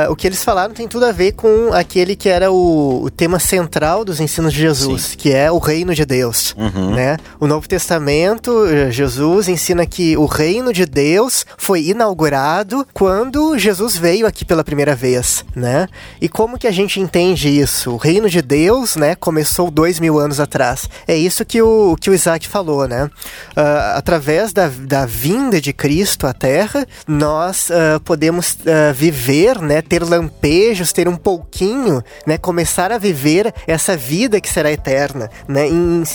Uh, 0.08 0.12
o 0.12 0.16
que 0.16 0.28
eles 0.28 0.44
falaram 0.44 0.76
tem 0.76 0.88
tudo 0.88 1.06
a 1.06 1.12
ver 1.12 1.32
com 1.32 1.74
aquele 1.74 2.16
que 2.16 2.30
era 2.30 2.52
o, 2.52 3.04
o 3.04 3.10
tema 3.10 3.40
central 3.40 4.06
dos 4.06 4.20
ensinos 4.20 4.54
de 4.54 4.60
Jesus, 4.60 5.02
Sim. 5.02 5.18
que 5.18 5.34
é 5.34 5.52
o 5.52 5.58
reino 5.58 5.96
de 5.96 6.06
Deus. 6.06 6.54
Uhum. 6.56 6.94
Né? 6.94 7.18
O 7.40 7.48
Novo 7.48 7.68
Testamento, 7.68 8.68
eh, 8.68 8.92
Jesus 8.92 9.48
ensina 9.48 9.88
que 9.88 10.16
o 10.16 10.26
reino 10.26 10.72
de 10.72 10.86
Deus 10.86 11.48
foi 11.58 11.88
inaugurado 11.88 12.86
quando 12.94 13.58
Jesus 13.58 13.98
veio 13.98 14.28
aqui 14.28 14.46
pela 14.46 14.64
primeira 14.64 14.96
vez. 14.96 15.44
Né? 15.56 15.88
E 16.22 16.30
como 16.30 16.60
que 16.60 16.68
a 16.68 16.72
gente 16.72 17.00
entende 17.00 17.50
isso? 17.50 17.92
O 17.92 17.98
reino 17.98 18.30
de 18.30 18.42
Deus 18.42 18.96
né, 18.96 19.16
começou 19.16 19.72
dois 19.72 20.00
mil 20.00 20.20
anos 20.20 20.40
atrás. 20.40 20.88
É 21.08 21.18
isso 21.18 21.44
que 21.44 21.60
o, 21.60 21.96
que 22.00 22.12
o 22.12 22.14
Isaac 22.14 22.37
falou, 22.46 22.86
né? 22.86 23.06
Uh, 23.06 23.96
através 23.96 24.52
da, 24.52 24.68
da 24.68 25.06
vinda 25.06 25.62
de 25.62 25.72
Cristo 25.72 26.28
à 26.28 26.34
Terra, 26.34 26.86
nós 27.08 27.70
uh, 27.70 28.02
podemos 28.02 28.56
uh, 28.56 28.94
viver, 28.94 29.62
né? 29.62 29.82
Ter 29.82 30.04
lampejos, 30.04 30.92
ter 30.92 31.08
um 31.08 31.16
pouquinho, 31.16 32.04
né? 32.26 32.38
Começar 32.38 32.92
a 32.92 32.98
viver 32.98 33.54
essa 33.66 33.96
vida 33.96 34.42
que 34.42 34.50
será 34.50 34.70
eterna, 34.70 35.30
né? 35.48 35.68
Em 35.68 36.00
2 36.00 36.08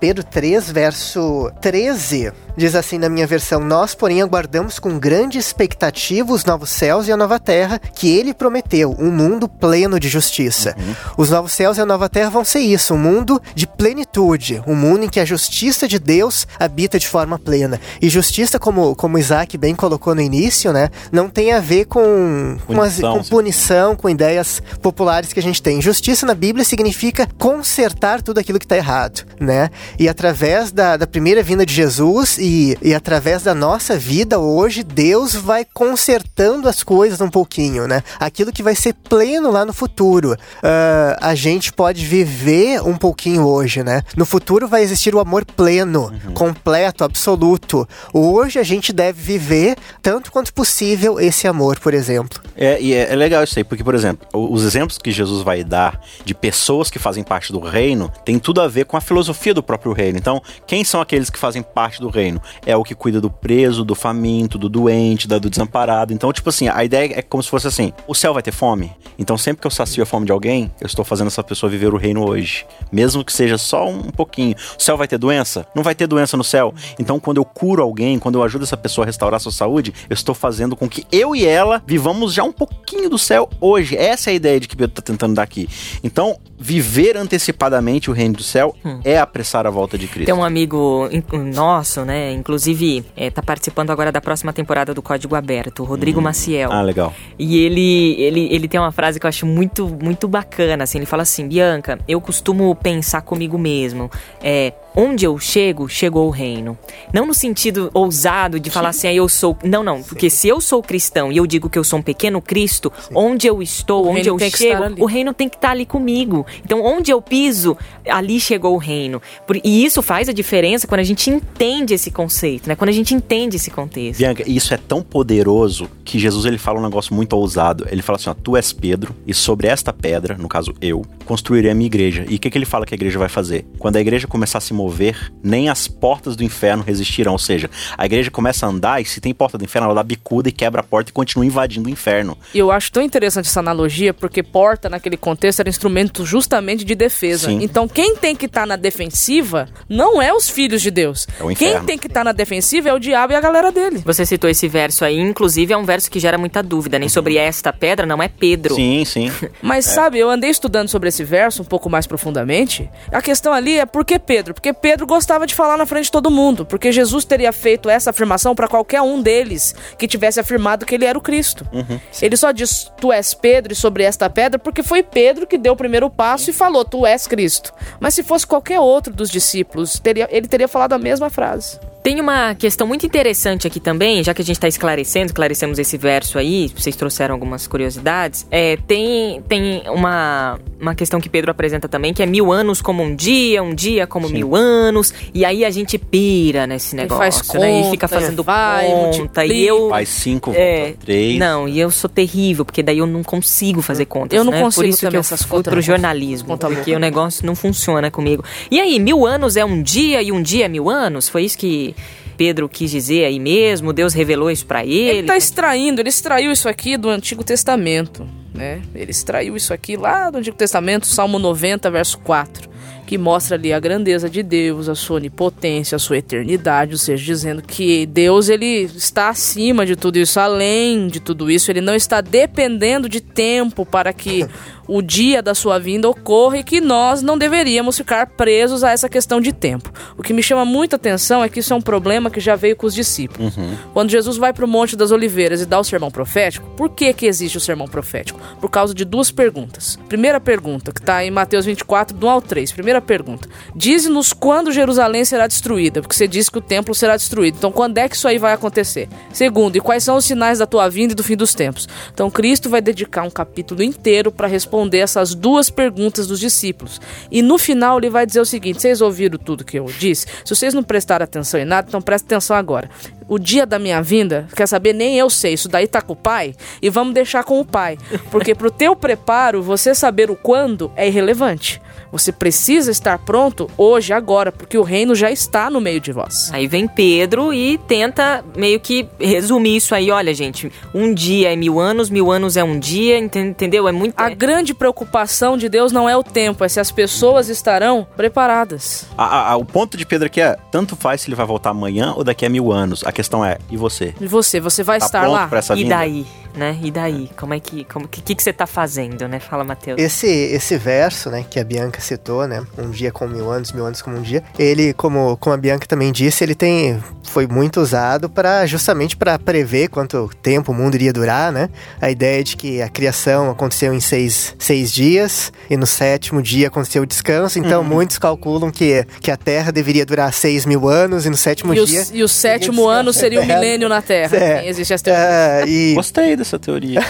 Pedro 0.00 0.24
3, 0.24 0.72
verso 0.72 1.52
13, 1.60 2.32
Diz 2.56 2.74
assim 2.74 2.98
na 2.98 3.08
minha 3.08 3.26
versão: 3.26 3.60
Nós, 3.60 3.94
porém, 3.94 4.20
aguardamos 4.20 4.78
com 4.78 4.98
grande 4.98 5.38
expectativa 5.38 6.32
os 6.32 6.44
novos 6.44 6.68
céus 6.68 7.08
e 7.08 7.12
a 7.12 7.16
nova 7.16 7.38
terra 7.38 7.78
que 7.78 8.14
ele 8.14 8.34
prometeu, 8.34 8.94
um 8.98 9.10
mundo 9.10 9.48
pleno 9.48 9.98
de 9.98 10.08
justiça. 10.08 10.74
Uhum. 10.78 10.94
Os 11.16 11.30
novos 11.30 11.52
céus 11.52 11.78
e 11.78 11.80
a 11.80 11.86
nova 11.86 12.08
terra 12.08 12.28
vão 12.28 12.44
ser 12.44 12.60
isso, 12.60 12.92
um 12.92 12.98
mundo 12.98 13.40
de 13.54 13.66
plenitude, 13.66 14.62
um 14.66 14.74
mundo 14.74 15.04
em 15.04 15.08
que 15.08 15.20
a 15.20 15.24
justiça 15.24 15.69
justiça 15.70 15.86
de 15.86 15.98
Deus 15.98 16.46
habita 16.58 16.98
de 16.98 17.06
forma 17.06 17.38
plena. 17.38 17.80
E 18.02 18.08
justiça, 18.08 18.58
como, 18.58 18.94
como 18.96 19.18
Isaac 19.18 19.56
bem 19.56 19.74
colocou 19.74 20.14
no 20.14 20.20
início, 20.20 20.72
né, 20.72 20.90
não 21.12 21.28
tem 21.28 21.52
a 21.52 21.60
ver 21.60 21.84
com 21.84 22.58
punição, 22.66 23.16
com, 23.16 23.24
punição, 23.24 23.96
com 23.96 24.10
ideias 24.10 24.60
populares 24.82 25.32
que 25.32 25.38
a 25.38 25.42
gente 25.42 25.62
tem. 25.62 25.80
Justiça 25.80 26.26
na 26.26 26.34
Bíblia 26.34 26.64
significa 26.64 27.28
consertar 27.38 28.20
tudo 28.20 28.38
aquilo 28.38 28.58
que 28.58 28.64
está 28.64 28.76
errado, 28.76 29.24
né? 29.38 29.70
E 29.98 30.08
através 30.08 30.72
da, 30.72 30.96
da 30.96 31.06
primeira 31.06 31.42
vinda 31.42 31.64
de 31.64 31.72
Jesus 31.72 32.36
e, 32.38 32.76
e 32.82 32.92
através 32.92 33.44
da 33.44 33.54
nossa 33.54 33.96
vida 33.96 34.38
hoje, 34.38 34.82
Deus 34.82 35.34
vai 35.34 35.64
consertando 35.64 36.68
as 36.68 36.82
coisas 36.82 37.20
um 37.20 37.30
pouquinho, 37.30 37.86
né? 37.86 38.02
Aquilo 38.18 38.52
que 38.52 38.62
vai 38.62 38.74
ser 38.74 38.94
pleno 38.94 39.50
lá 39.50 39.64
no 39.64 39.72
futuro. 39.72 40.32
Uh, 40.32 41.16
a 41.20 41.34
gente 41.34 41.72
pode 41.72 42.04
viver 42.04 42.82
um 42.82 42.96
pouquinho 42.96 43.46
hoje, 43.46 43.84
né? 43.84 44.02
No 44.16 44.26
futuro 44.26 44.66
vai 44.66 44.82
existir 44.82 45.14
o 45.14 45.20
amor 45.20 45.44
pleno, 45.44 45.59
uhum. 45.60 46.32
completo, 46.32 47.04
absoluto. 47.04 47.88
Hoje 48.12 48.58
a 48.58 48.62
gente 48.62 48.92
deve 48.92 49.20
viver 49.20 49.76
tanto 50.00 50.32
quanto 50.32 50.52
possível 50.52 51.20
esse 51.20 51.46
amor, 51.46 51.78
por 51.78 51.94
exemplo. 51.94 52.40
É, 52.56 52.80
e 52.80 52.94
é, 52.94 53.12
é 53.12 53.16
legal 53.16 53.42
isso 53.44 53.58
aí, 53.58 53.64
porque, 53.64 53.84
por 53.84 53.94
exemplo, 53.94 54.26
os 54.32 54.64
exemplos 54.64 54.98
que 54.98 55.10
Jesus 55.10 55.42
vai 55.42 55.62
dar 55.64 56.00
de 56.24 56.34
pessoas 56.34 56.90
que 56.90 56.98
fazem 56.98 57.22
parte 57.22 57.52
do 57.52 57.60
reino 57.60 58.10
tem 58.24 58.38
tudo 58.38 58.60
a 58.60 58.68
ver 58.68 58.84
com 58.84 58.96
a 58.96 59.00
filosofia 59.00 59.54
do 59.54 59.62
próprio 59.62 59.92
reino. 59.92 60.18
Então, 60.18 60.42
quem 60.66 60.84
são 60.84 61.00
aqueles 61.00 61.30
que 61.30 61.38
fazem 61.38 61.62
parte 61.62 62.00
do 62.00 62.08
reino? 62.08 62.40
É 62.64 62.76
o 62.76 62.82
que 62.82 62.94
cuida 62.94 63.20
do 63.20 63.30
preso, 63.30 63.84
do 63.84 63.94
faminto, 63.94 64.58
do 64.58 64.68
doente, 64.68 65.26
do 65.26 65.50
desamparado. 65.50 66.12
Então, 66.12 66.32
tipo 66.32 66.48
assim, 66.48 66.68
a 66.68 66.84
ideia 66.84 67.18
é 67.18 67.22
como 67.22 67.42
se 67.42 67.50
fosse 67.50 67.66
assim: 67.66 67.92
o 68.06 68.14
céu 68.14 68.32
vai 68.32 68.42
ter 68.42 68.52
fome? 68.52 68.92
Então, 69.18 69.36
sempre 69.36 69.60
que 69.60 69.66
eu 69.66 69.70
sacio 69.70 70.02
a 70.02 70.06
fome 70.06 70.26
de 70.26 70.32
alguém, 70.32 70.70
eu 70.80 70.86
estou 70.86 71.04
fazendo 71.04 71.26
essa 71.26 71.42
pessoa 71.42 71.70
viver 71.70 71.92
o 71.92 71.96
reino 71.96 72.26
hoje. 72.26 72.66
Mesmo 72.90 73.24
que 73.24 73.32
seja 73.32 73.58
só 73.58 73.88
um 73.88 74.10
pouquinho. 74.10 74.54
O 74.78 74.82
céu 74.82 74.96
vai 74.96 75.06
ter 75.06 75.18
doença? 75.18 75.39
Não 75.74 75.82
vai 75.82 75.94
ter 75.94 76.06
doença 76.06 76.36
no 76.36 76.44
céu. 76.44 76.74
Então, 76.98 77.18
quando 77.18 77.38
eu 77.38 77.44
curo 77.44 77.82
alguém, 77.82 78.18
quando 78.18 78.38
eu 78.38 78.42
ajudo 78.42 78.64
essa 78.64 78.76
pessoa 78.76 79.04
a 79.04 79.06
restaurar 79.06 79.40
sua 79.40 79.52
saúde, 79.52 79.92
eu 80.08 80.14
estou 80.14 80.34
fazendo 80.34 80.76
com 80.76 80.88
que 80.88 81.04
eu 81.10 81.34
e 81.34 81.46
ela 81.46 81.82
vivamos 81.86 82.32
já 82.32 82.42
um 82.42 82.52
pouquinho 82.52 83.08
do 83.08 83.18
céu 83.18 83.48
hoje. 83.60 83.96
Essa 83.96 84.30
é 84.30 84.32
a 84.32 84.34
ideia 84.34 84.60
de 84.60 84.68
que 84.68 84.76
Pedro 84.76 84.92
está 84.92 85.02
tentando 85.02 85.34
dar 85.34 85.42
aqui. 85.42 85.68
Então, 86.02 86.36
viver 86.58 87.16
antecipadamente 87.16 88.10
o 88.10 88.12
reino 88.12 88.34
do 88.34 88.42
céu 88.42 88.74
hum. 88.84 89.00
é 89.04 89.18
apressar 89.18 89.66
a 89.66 89.70
volta 89.70 89.96
de 89.96 90.06
Cristo. 90.06 90.26
Tem 90.26 90.34
um 90.34 90.44
amigo 90.44 91.08
nosso, 91.54 92.04
né? 92.04 92.32
Inclusive, 92.32 93.04
é, 93.16 93.30
tá 93.30 93.42
participando 93.42 93.90
agora 93.90 94.12
da 94.12 94.20
próxima 94.20 94.52
temporada 94.52 94.92
do 94.92 95.02
Código 95.02 95.34
Aberto, 95.34 95.84
Rodrigo 95.84 96.20
hum. 96.20 96.24
Maciel. 96.24 96.70
Ah, 96.70 96.82
legal. 96.82 97.12
E 97.38 97.58
ele, 97.64 98.20
ele, 98.20 98.48
ele 98.52 98.68
tem 98.68 98.78
uma 98.78 98.92
frase 98.92 99.18
que 99.18 99.26
eu 99.26 99.28
acho 99.28 99.46
muito, 99.46 99.88
muito 100.02 100.28
bacana, 100.28 100.84
assim. 100.84 100.98
Ele 100.98 101.06
fala 101.06 101.22
assim, 101.22 101.48
Bianca, 101.48 101.98
eu 102.06 102.20
costumo 102.20 102.74
pensar 102.74 103.22
comigo 103.22 103.58
mesmo. 103.58 104.10
É, 104.42 104.72
onde 104.94 105.24
eu 105.24 105.38
chego, 105.38 105.88
chegou 105.88 106.26
o 106.26 106.30
reino. 106.30 106.78
Não 107.12 107.26
no 107.26 107.34
sentido 107.34 107.90
ousado 107.94 108.58
de 108.58 108.70
falar 108.70 108.92
Sim. 108.92 108.98
assim, 108.98 109.08
ah, 109.08 109.14
eu 109.14 109.28
sou. 109.28 109.56
Não, 109.64 109.82
não. 109.82 110.02
Porque 110.02 110.30
se 110.30 110.48
eu 110.48 110.60
sou 110.60 110.82
cristão 110.82 111.32
e 111.32 111.36
eu 111.36 111.46
digo 111.46 111.68
que 111.68 111.78
eu 111.78 111.84
sou 111.84 111.98
um 111.98 112.02
pequeno 112.02 112.40
Cristo, 112.40 112.92
Sim. 113.00 113.14
onde 113.14 113.46
eu 113.46 113.62
estou, 113.62 114.06
o 114.06 114.08
onde 114.10 114.28
eu 114.28 114.38
chego, 114.38 115.02
o 115.02 115.06
reino 115.06 115.32
tem 115.32 115.48
que 115.48 115.56
estar 115.56 115.70
ali 115.70 115.86
comigo. 115.86 116.46
Então, 116.64 116.82
onde 116.82 117.10
eu 117.10 117.20
piso, 117.20 117.76
ali 118.08 118.40
chegou 118.40 118.74
o 118.74 118.78
reino. 118.78 119.20
E 119.62 119.84
isso 119.84 120.02
faz 120.02 120.28
a 120.28 120.32
diferença 120.32 120.86
quando 120.86 121.00
a 121.00 121.04
gente 121.04 121.30
entende 121.30 121.94
esse 121.94 122.10
conceito, 122.10 122.68
né? 122.68 122.74
Quando 122.74 122.90
a 122.90 122.92
gente 122.92 123.14
entende 123.14 123.56
esse 123.56 123.70
contexto. 123.70 124.18
Bianca, 124.18 124.44
isso 124.46 124.74
é 124.74 124.76
tão 124.76 125.02
poderoso 125.02 125.88
que 126.04 126.18
Jesus 126.18 126.44
ele 126.44 126.58
fala 126.58 126.78
um 126.78 126.82
negócio 126.82 127.14
muito 127.14 127.34
ousado. 127.34 127.86
Ele 127.90 128.02
fala 128.02 128.16
assim: 128.16 128.30
ó, 128.30 128.34
tu 128.34 128.56
és 128.56 128.72
Pedro, 128.72 129.14
e 129.26 129.34
sobre 129.34 129.68
esta 129.68 129.92
pedra, 129.92 130.36
no 130.36 130.48
caso 130.48 130.74
eu, 130.80 131.04
construirei 131.24 131.70
a 131.70 131.74
minha 131.74 131.86
igreja. 131.86 132.24
E 132.28 132.36
o 132.36 132.38
que, 132.38 132.50
que 132.50 132.58
ele 132.58 132.64
fala 132.64 132.84
que 132.84 132.94
a 132.94 132.96
igreja 132.96 133.18
vai 133.18 133.28
fazer? 133.28 133.64
Quando 133.78 133.96
a 133.96 134.00
igreja 134.00 134.26
começar 134.26 134.58
a 134.58 134.60
se 134.60 134.74
mover, 134.80 135.32
nem 135.42 135.68
as 135.68 135.86
portas 135.86 136.36
do 136.36 136.42
inferno 136.42 136.82
resistirão. 136.82 137.32
Ou 137.32 137.38
seja, 137.38 137.70
a 137.96 138.06
igreja 138.06 138.30
começa 138.30 138.66
a 138.66 138.68
andar 138.68 139.00
e 139.00 139.04
se 139.04 139.20
tem 139.20 139.34
porta 139.34 139.58
do 139.58 139.64
inferno, 139.64 139.86
ela 139.86 139.94
dá 139.94 140.02
bicuda 140.02 140.48
e 140.48 140.52
quebra 140.52 140.80
a 140.80 140.84
porta 140.84 141.10
e 141.10 141.12
continua 141.12 141.44
invadindo 141.44 141.88
o 141.88 141.92
inferno. 141.92 142.36
E 142.54 142.58
eu 142.58 142.70
acho 142.70 142.90
tão 142.90 143.02
interessante 143.02 143.46
essa 143.46 143.60
analogia, 143.60 144.14
porque 144.14 144.42
porta 144.42 144.88
naquele 144.88 145.16
contexto 145.16 145.60
era 145.60 145.68
instrumento 145.68 146.24
justamente 146.24 146.84
de 146.84 146.94
defesa. 146.94 147.48
Sim. 147.48 147.60
Então 147.62 147.86
quem 147.86 148.16
tem 148.16 148.34
que 148.34 148.46
estar 148.46 148.62
tá 148.62 148.66
na 148.66 148.76
defensiva 148.76 149.68
não 149.88 150.20
é 150.20 150.32
os 150.32 150.48
filhos 150.48 150.82
de 150.82 150.90
Deus. 150.90 151.26
É 151.38 151.44
o 151.44 151.50
inferno. 151.50 151.76
Quem 151.78 151.86
tem 151.86 151.98
que 151.98 152.06
estar 152.06 152.20
tá 152.20 152.24
na 152.24 152.32
defensiva 152.32 152.88
é 152.88 152.92
o 152.94 152.98
diabo 152.98 153.32
e 153.32 153.36
a 153.36 153.40
galera 153.40 153.70
dele. 153.70 154.02
Você 154.04 154.24
citou 154.24 154.48
esse 154.48 154.66
verso 154.68 155.04
aí, 155.04 155.18
inclusive 155.18 155.72
é 155.72 155.76
um 155.76 155.84
verso 155.84 156.10
que 156.10 156.18
gera 156.18 156.38
muita 156.38 156.62
dúvida, 156.62 156.98
nem 156.98 157.06
né? 157.06 157.10
sobre 157.10 157.36
esta 157.36 157.72
pedra, 157.72 158.06
não 158.06 158.22
é 158.22 158.28
Pedro. 158.28 158.74
Sim, 158.74 159.04
sim. 159.04 159.30
Mas 159.62 159.86
é. 159.86 159.90
sabe, 159.90 160.18
eu 160.18 160.30
andei 160.30 160.50
estudando 160.50 160.88
sobre 160.88 161.08
esse 161.08 161.24
verso 161.24 161.62
um 161.62 161.64
pouco 161.64 161.90
mais 161.90 162.06
profundamente. 162.06 162.88
A 163.12 163.20
questão 163.20 163.52
ali 163.52 163.78
é 163.78 163.86
por 163.86 164.04
que 164.04 164.18
Pedro? 164.18 164.54
Porque 164.54 164.69
Pedro 164.72 165.06
gostava 165.06 165.46
de 165.46 165.54
falar 165.54 165.76
na 165.76 165.86
frente 165.86 166.04
de 166.04 166.12
todo 166.12 166.30
mundo, 166.30 166.64
porque 166.64 166.92
Jesus 166.92 167.24
teria 167.24 167.52
feito 167.52 167.88
essa 167.88 168.10
afirmação 168.10 168.54
para 168.54 168.68
qualquer 168.68 169.02
um 169.02 169.20
deles 169.20 169.74
que 169.98 170.08
tivesse 170.08 170.40
afirmado 170.40 170.86
que 170.86 170.94
ele 170.94 171.04
era 171.04 171.18
o 171.18 171.22
Cristo. 171.22 171.66
Uhum, 171.72 172.00
ele 172.20 172.36
só 172.36 172.52
diz: 172.52 172.90
Tu 173.00 173.12
és 173.12 173.34
Pedro 173.34 173.72
e 173.72 173.76
sobre 173.76 174.02
esta 174.02 174.28
pedra, 174.28 174.58
porque 174.58 174.82
foi 174.82 175.02
Pedro 175.02 175.46
que 175.46 175.58
deu 175.58 175.72
o 175.72 175.76
primeiro 175.76 176.08
passo 176.10 176.46
sim. 176.46 176.50
e 176.50 176.54
falou: 176.54 176.84
Tu 176.84 177.06
és 177.06 177.26
Cristo. 177.26 177.72
Mas 177.98 178.14
se 178.14 178.22
fosse 178.22 178.46
qualquer 178.46 178.80
outro 178.80 179.12
dos 179.12 179.30
discípulos, 179.30 179.98
teria, 179.98 180.28
ele 180.30 180.46
teria 180.48 180.68
falado 180.68 180.92
a 180.92 180.98
mesma 180.98 181.30
frase. 181.30 181.78
Tem 182.10 182.20
uma 182.20 182.56
questão 182.56 182.88
muito 182.88 183.06
interessante 183.06 183.68
aqui 183.68 183.78
também, 183.78 184.24
já 184.24 184.34
que 184.34 184.42
a 184.42 184.44
gente 184.44 184.56
está 184.56 184.66
esclarecendo, 184.66 185.26
esclarecemos 185.26 185.78
esse 185.78 185.96
verso 185.96 186.38
aí, 186.38 186.68
vocês 186.74 186.96
trouxeram 186.96 187.36
algumas 187.36 187.68
curiosidades. 187.68 188.48
É, 188.50 188.76
tem 188.78 189.40
tem 189.46 189.84
uma, 189.86 190.58
uma 190.80 190.92
questão 190.92 191.20
que 191.20 191.28
Pedro 191.28 191.52
apresenta 191.52 191.88
também, 191.88 192.12
que 192.12 192.20
é 192.20 192.26
mil 192.26 192.50
anos 192.50 192.82
como 192.82 193.00
um 193.00 193.14
dia, 193.14 193.62
um 193.62 193.72
dia 193.72 194.08
como 194.08 194.26
Sim. 194.26 194.34
mil 194.34 194.56
anos. 194.56 195.14
E 195.32 195.44
aí 195.44 195.64
a 195.64 195.70
gente 195.70 195.98
pira 195.98 196.66
nesse 196.66 196.96
negócio, 196.96 197.14
e 197.14 197.30
faz 197.30 197.42
conta, 197.42 197.58
né? 197.60 197.80
E 197.80 197.90
fica 197.92 198.08
fazendo 198.08 198.42
vai, 198.42 198.88
conta. 198.88 199.46
E 199.46 199.64
eu. 199.64 199.90
Faz 199.90 200.08
cinco, 200.08 200.52
é, 200.52 200.86
volta 200.86 200.98
três. 201.04 201.38
Não, 201.38 201.68
e 201.68 201.78
eu 201.78 201.92
sou 201.92 202.10
terrível, 202.10 202.64
porque 202.64 202.82
daí 202.82 202.98
eu 202.98 203.06
não 203.06 203.22
consigo 203.22 203.80
fazer 203.82 204.06
contas. 204.06 204.36
Eu 204.36 204.42
não 204.42 204.50
né? 204.50 204.60
consigo 204.62 204.82
Por 204.82 204.88
isso 204.88 205.08
que 205.08 205.16
eu 205.16 205.20
essas 205.20 205.44
fui 205.44 205.62
pro 205.62 205.80
jornalismo, 205.80 206.58
porque 206.58 206.92
o 206.92 206.98
negócio 206.98 207.46
não 207.46 207.54
funciona 207.54 208.10
comigo. 208.10 208.42
E 208.68 208.80
aí, 208.80 208.98
mil 208.98 209.24
anos 209.24 209.56
é 209.56 209.64
um 209.64 209.80
dia 209.80 210.20
e 210.20 210.32
um 210.32 210.42
dia 210.42 210.64
é 210.64 210.68
mil 210.68 210.90
anos? 210.90 211.28
Foi 211.28 211.44
isso 211.44 211.56
que 211.56 211.94
Pedro 212.40 212.70
quis 212.70 212.90
dizer 212.90 213.26
aí 213.26 213.38
mesmo? 213.38 213.92
Deus 213.92 214.14
revelou 214.14 214.50
isso 214.50 214.64
para 214.64 214.82
ele? 214.82 215.10
Ele 215.10 215.20
está 215.20 215.36
extraindo, 215.36 216.00
ele 216.00 216.08
extraiu 216.08 216.50
isso 216.50 216.70
aqui 216.70 216.96
do 216.96 217.10
Antigo 217.10 217.44
Testamento, 217.44 218.26
né? 218.54 218.80
Ele 218.94 219.10
extraiu 219.10 219.56
isso 219.56 219.74
aqui 219.74 219.94
lá 219.94 220.30
do 220.30 220.38
Antigo 220.38 220.56
Testamento, 220.56 221.06
Salmo 221.06 221.38
90, 221.38 221.90
verso 221.90 222.18
4 222.20 222.70
que 223.10 223.18
mostra 223.18 223.56
ali 223.56 223.72
a 223.72 223.80
grandeza 223.80 224.30
de 224.30 224.40
Deus, 224.40 224.88
a 224.88 224.94
sua 224.94 225.16
onipotência, 225.16 225.96
a 225.96 225.98
sua 225.98 226.18
eternidade, 226.18 226.92
ou 226.92 226.96
seja, 226.96 227.24
dizendo 227.24 227.60
que 227.60 228.06
Deus 228.06 228.48
ele 228.48 228.82
está 228.82 229.30
acima 229.30 229.84
de 229.84 229.96
tudo 229.96 230.16
isso, 230.16 230.38
além 230.38 231.08
de 231.08 231.18
tudo 231.18 231.50
isso, 231.50 231.72
ele 231.72 231.80
não 231.80 231.96
está 231.96 232.20
dependendo 232.20 233.08
de 233.08 233.20
tempo 233.20 233.84
para 233.84 234.12
que 234.12 234.46
o 234.90 235.00
dia 235.00 235.40
da 235.40 235.54
sua 235.54 235.78
vinda 235.78 236.08
ocorra 236.08 236.58
e 236.58 236.64
que 236.64 236.80
nós 236.80 237.22
não 237.22 237.38
deveríamos 237.38 237.96
ficar 237.96 238.26
presos 238.26 238.82
a 238.82 238.90
essa 238.90 239.08
questão 239.08 239.40
de 239.40 239.52
tempo. 239.52 239.92
O 240.18 240.22
que 240.22 240.32
me 240.32 240.42
chama 240.42 240.64
muita 240.64 240.96
atenção 240.96 241.44
é 241.44 241.48
que 241.48 241.60
isso 241.60 241.72
é 241.72 241.76
um 241.76 241.80
problema 241.80 242.28
que 242.28 242.40
já 242.40 242.56
veio 242.56 242.74
com 242.74 242.88
os 242.88 242.94
discípulos. 242.94 243.56
Uhum. 243.56 243.76
Quando 243.92 244.10
Jesus 244.10 244.36
vai 244.36 244.52
para 244.52 244.64
o 244.64 244.68
Monte 244.68 244.96
das 244.96 245.12
Oliveiras 245.12 245.60
e 245.60 245.66
dá 245.66 245.78
o 245.78 245.84
sermão 245.84 246.10
profético, 246.10 246.68
por 246.76 246.90
que, 246.90 247.12
que 247.12 247.26
existe 247.26 247.56
o 247.56 247.60
sermão 247.60 247.86
profético? 247.86 248.40
Por 248.60 248.68
causa 248.68 248.92
de 248.92 249.04
duas 249.04 249.30
perguntas. 249.30 249.96
Primeira 250.08 250.40
pergunta, 250.40 250.90
que 250.90 250.98
está 250.98 251.24
em 251.24 251.30
Mateus 251.30 251.66
24, 251.66 252.16
do 252.16 252.26
1 252.26 252.30
ao 252.30 252.42
3. 252.42 252.72
Primeira 252.72 252.99
pergunta: 253.00 253.48
Dize-nos 253.74 254.32
quando 254.32 254.72
Jerusalém 254.72 255.24
será 255.24 255.46
destruída, 255.46 256.00
porque 256.00 256.14
você 256.14 256.26
disse 256.28 256.50
que 256.50 256.58
o 256.58 256.62
templo 256.62 256.94
será 256.94 257.16
destruído. 257.16 257.56
Então, 257.56 257.72
quando 257.72 257.98
é 257.98 258.08
que 258.08 258.16
isso 258.16 258.28
aí 258.28 258.38
vai 258.38 258.52
acontecer? 258.52 259.08
Segundo, 259.32 259.76
e 259.76 259.80
quais 259.80 260.04
são 260.04 260.16
os 260.16 260.24
sinais 260.24 260.58
da 260.58 260.66
tua 260.66 260.88
vinda 260.88 261.12
e 261.12 261.16
do 261.16 261.24
fim 261.24 261.36
dos 261.36 261.54
tempos? 261.54 261.88
Então, 262.12 262.30
Cristo 262.30 262.68
vai 262.68 262.80
dedicar 262.80 263.22
um 263.22 263.30
capítulo 263.30 263.82
inteiro 263.82 264.30
para 264.32 264.46
responder 264.46 264.70
responder 264.70 264.98
essas 264.98 265.34
duas 265.34 265.70
perguntas 265.70 266.26
dos 266.26 266.38
discípulos. 266.38 267.00
E 267.30 267.42
no 267.42 267.58
final 267.58 267.98
ele 267.98 268.10
vai 268.10 268.26
dizer 268.26 268.40
o 268.40 268.44
seguinte: 268.44 268.80
vocês 268.80 269.00
ouviram 269.00 269.38
tudo 269.38 269.64
que 269.64 269.78
eu 269.78 269.86
disse? 269.86 270.26
Se 270.44 270.54
vocês 270.54 270.74
não 270.74 270.82
prestaram 270.82 271.24
atenção 271.24 271.60
em 271.60 271.64
nada, 271.64 271.88
então 271.88 272.00
presta 272.00 272.26
atenção 272.26 272.56
agora. 272.56 272.88
O 273.28 273.38
dia 273.38 273.64
da 273.64 273.78
minha 273.78 274.02
vinda, 274.02 274.48
quer 274.56 274.66
saber? 274.66 274.92
Nem 274.92 275.16
eu 275.16 275.30
sei. 275.30 275.54
Isso 275.54 275.68
daí 275.68 275.86
tá 275.86 276.02
com 276.02 276.14
o 276.14 276.16
pai 276.16 276.54
e 276.82 276.90
vamos 276.90 277.14
deixar 277.14 277.44
com 277.44 277.60
o 277.60 277.64
pai. 277.64 277.96
Porque 278.30 278.54
pro 278.54 278.70
teu 278.70 278.96
preparo, 278.96 279.62
você 279.62 279.94
saber 279.94 280.30
o 280.30 280.36
quando 280.36 280.90
é 280.96 281.06
irrelevante. 281.06 281.80
Você 282.12 282.32
precisa 282.32 282.90
estar 282.90 283.18
pronto 283.18 283.70
hoje, 283.76 284.12
agora, 284.12 284.50
porque 284.50 284.76
o 284.76 284.82
reino 284.82 285.14
já 285.14 285.30
está 285.30 285.70
no 285.70 285.80
meio 285.80 286.00
de 286.00 286.12
vós. 286.12 286.50
Aí 286.52 286.66
vem 286.66 286.88
Pedro 286.88 287.52
e 287.52 287.78
tenta 287.78 288.44
meio 288.56 288.80
que 288.80 289.08
resumir 289.18 289.76
isso 289.76 289.94
aí. 289.94 290.10
Olha, 290.10 290.34
gente, 290.34 290.72
um 290.94 291.14
dia 291.14 291.52
é 291.52 291.56
mil 291.56 291.78
anos, 291.78 292.10
mil 292.10 292.30
anos 292.30 292.56
é 292.56 292.64
um 292.64 292.78
dia, 292.78 293.18
entendeu? 293.18 293.86
É 293.86 293.92
muito. 293.92 294.14
A 294.18 294.30
grande 294.30 294.74
preocupação 294.74 295.56
de 295.56 295.68
Deus 295.68 295.92
não 295.92 296.08
é 296.08 296.16
o 296.16 296.22
tempo, 296.22 296.64
é 296.64 296.68
se 296.68 296.80
as 296.80 296.90
pessoas 296.90 297.48
estarão 297.48 298.06
preparadas. 298.16 299.06
A, 299.16 299.52
a, 299.52 299.56
o 299.56 299.64
ponto 299.64 299.96
de 299.96 300.04
Pedro 300.04 300.26
aqui 300.26 300.40
é: 300.40 300.56
tanto 300.70 300.96
faz 300.96 301.20
se 301.20 301.28
ele 301.28 301.36
vai 301.36 301.46
voltar 301.46 301.70
amanhã 301.70 302.12
ou 302.16 302.24
daqui 302.24 302.44
a 302.44 302.48
mil 302.48 302.72
anos. 302.72 303.04
A 303.04 303.12
questão 303.12 303.44
é: 303.44 303.58
e 303.70 303.76
você? 303.76 304.14
E 304.20 304.26
você? 304.26 304.60
Você 304.60 304.82
vai 304.82 304.98
tá 304.98 305.06
estar 305.06 305.28
lá? 305.28 305.46
Pra 305.46 305.58
essa 305.58 305.74
e 305.74 305.82
vinda? 305.82 305.96
daí? 305.96 306.26
Né? 306.54 306.78
E 306.82 306.90
daí? 306.90 307.30
Como 307.36 307.54
é 307.54 307.60
que. 307.60 307.84
Como 307.84 308.08
que, 308.08 308.34
que 308.34 308.42
você 308.42 308.52
tá 308.52 308.66
fazendo, 308.66 309.26
né? 309.28 309.40
Fala, 309.40 309.64
Matheus. 309.64 310.00
Esse, 310.00 310.26
esse 310.26 310.76
verso, 310.76 311.30
né, 311.30 311.44
que 311.48 311.58
a 311.58 311.64
Bianca 311.64 312.00
citou, 312.00 312.46
né? 312.46 312.64
Um 312.78 312.90
dia 312.90 313.10
como 313.12 313.34
mil 313.34 313.50
anos, 313.50 313.72
mil 313.72 313.84
anos 313.84 314.02
como 314.02 314.18
um 314.18 314.22
dia. 314.22 314.42
Ele, 314.58 314.92
como, 314.92 315.36
como 315.36 315.54
a 315.54 315.56
Bianca 315.56 315.86
também 315.86 316.12
disse, 316.12 316.44
ele 316.44 316.54
tem. 316.54 317.02
Foi 317.22 317.46
muito 317.46 317.80
usado 317.80 318.28
para 318.28 318.66
justamente 318.66 319.16
para 319.16 319.38
prever 319.38 319.88
quanto 319.88 320.28
tempo 320.42 320.72
o 320.72 320.74
mundo 320.74 320.96
iria 320.96 321.12
durar, 321.12 321.52
né? 321.52 321.68
A 322.00 322.10
ideia 322.10 322.42
de 322.42 322.56
que 322.56 322.82
a 322.82 322.88
criação 322.88 323.50
aconteceu 323.50 323.94
em 323.94 324.00
seis, 324.00 324.54
seis 324.58 324.92
dias 324.92 325.52
e 325.68 325.76
no 325.76 325.86
sétimo 325.86 326.42
dia 326.42 326.66
aconteceu 326.68 327.02
o 327.02 327.06
descanso. 327.06 327.58
Então, 327.58 327.82
uhum. 327.82 327.88
muitos 327.88 328.18
calculam 328.18 328.70
que, 328.70 329.06
que 329.20 329.30
a 329.30 329.36
Terra 329.36 329.70
deveria 329.70 330.04
durar 330.04 330.32
seis 330.32 330.66
mil 330.66 330.88
anos 330.88 331.24
e 331.24 331.30
no 331.30 331.36
sétimo 331.36 331.72
e 331.72 331.84
dia. 331.84 332.02
O, 332.02 332.16
e 332.16 332.22
o 332.24 332.28
sétimo 332.28 332.88
ano 332.88 333.12
seria 333.12 333.40
o 333.40 333.46
milênio 333.46 333.88
na 333.88 334.02
Terra. 334.02 334.36
É. 334.36 334.68
Existe 334.68 334.92
essa 334.92 335.04
teoria. 335.04 335.64
Uh, 335.64 335.68
e... 335.68 335.94
Gostei 335.94 336.36
dessa 336.40 336.58
teoria. 336.58 337.00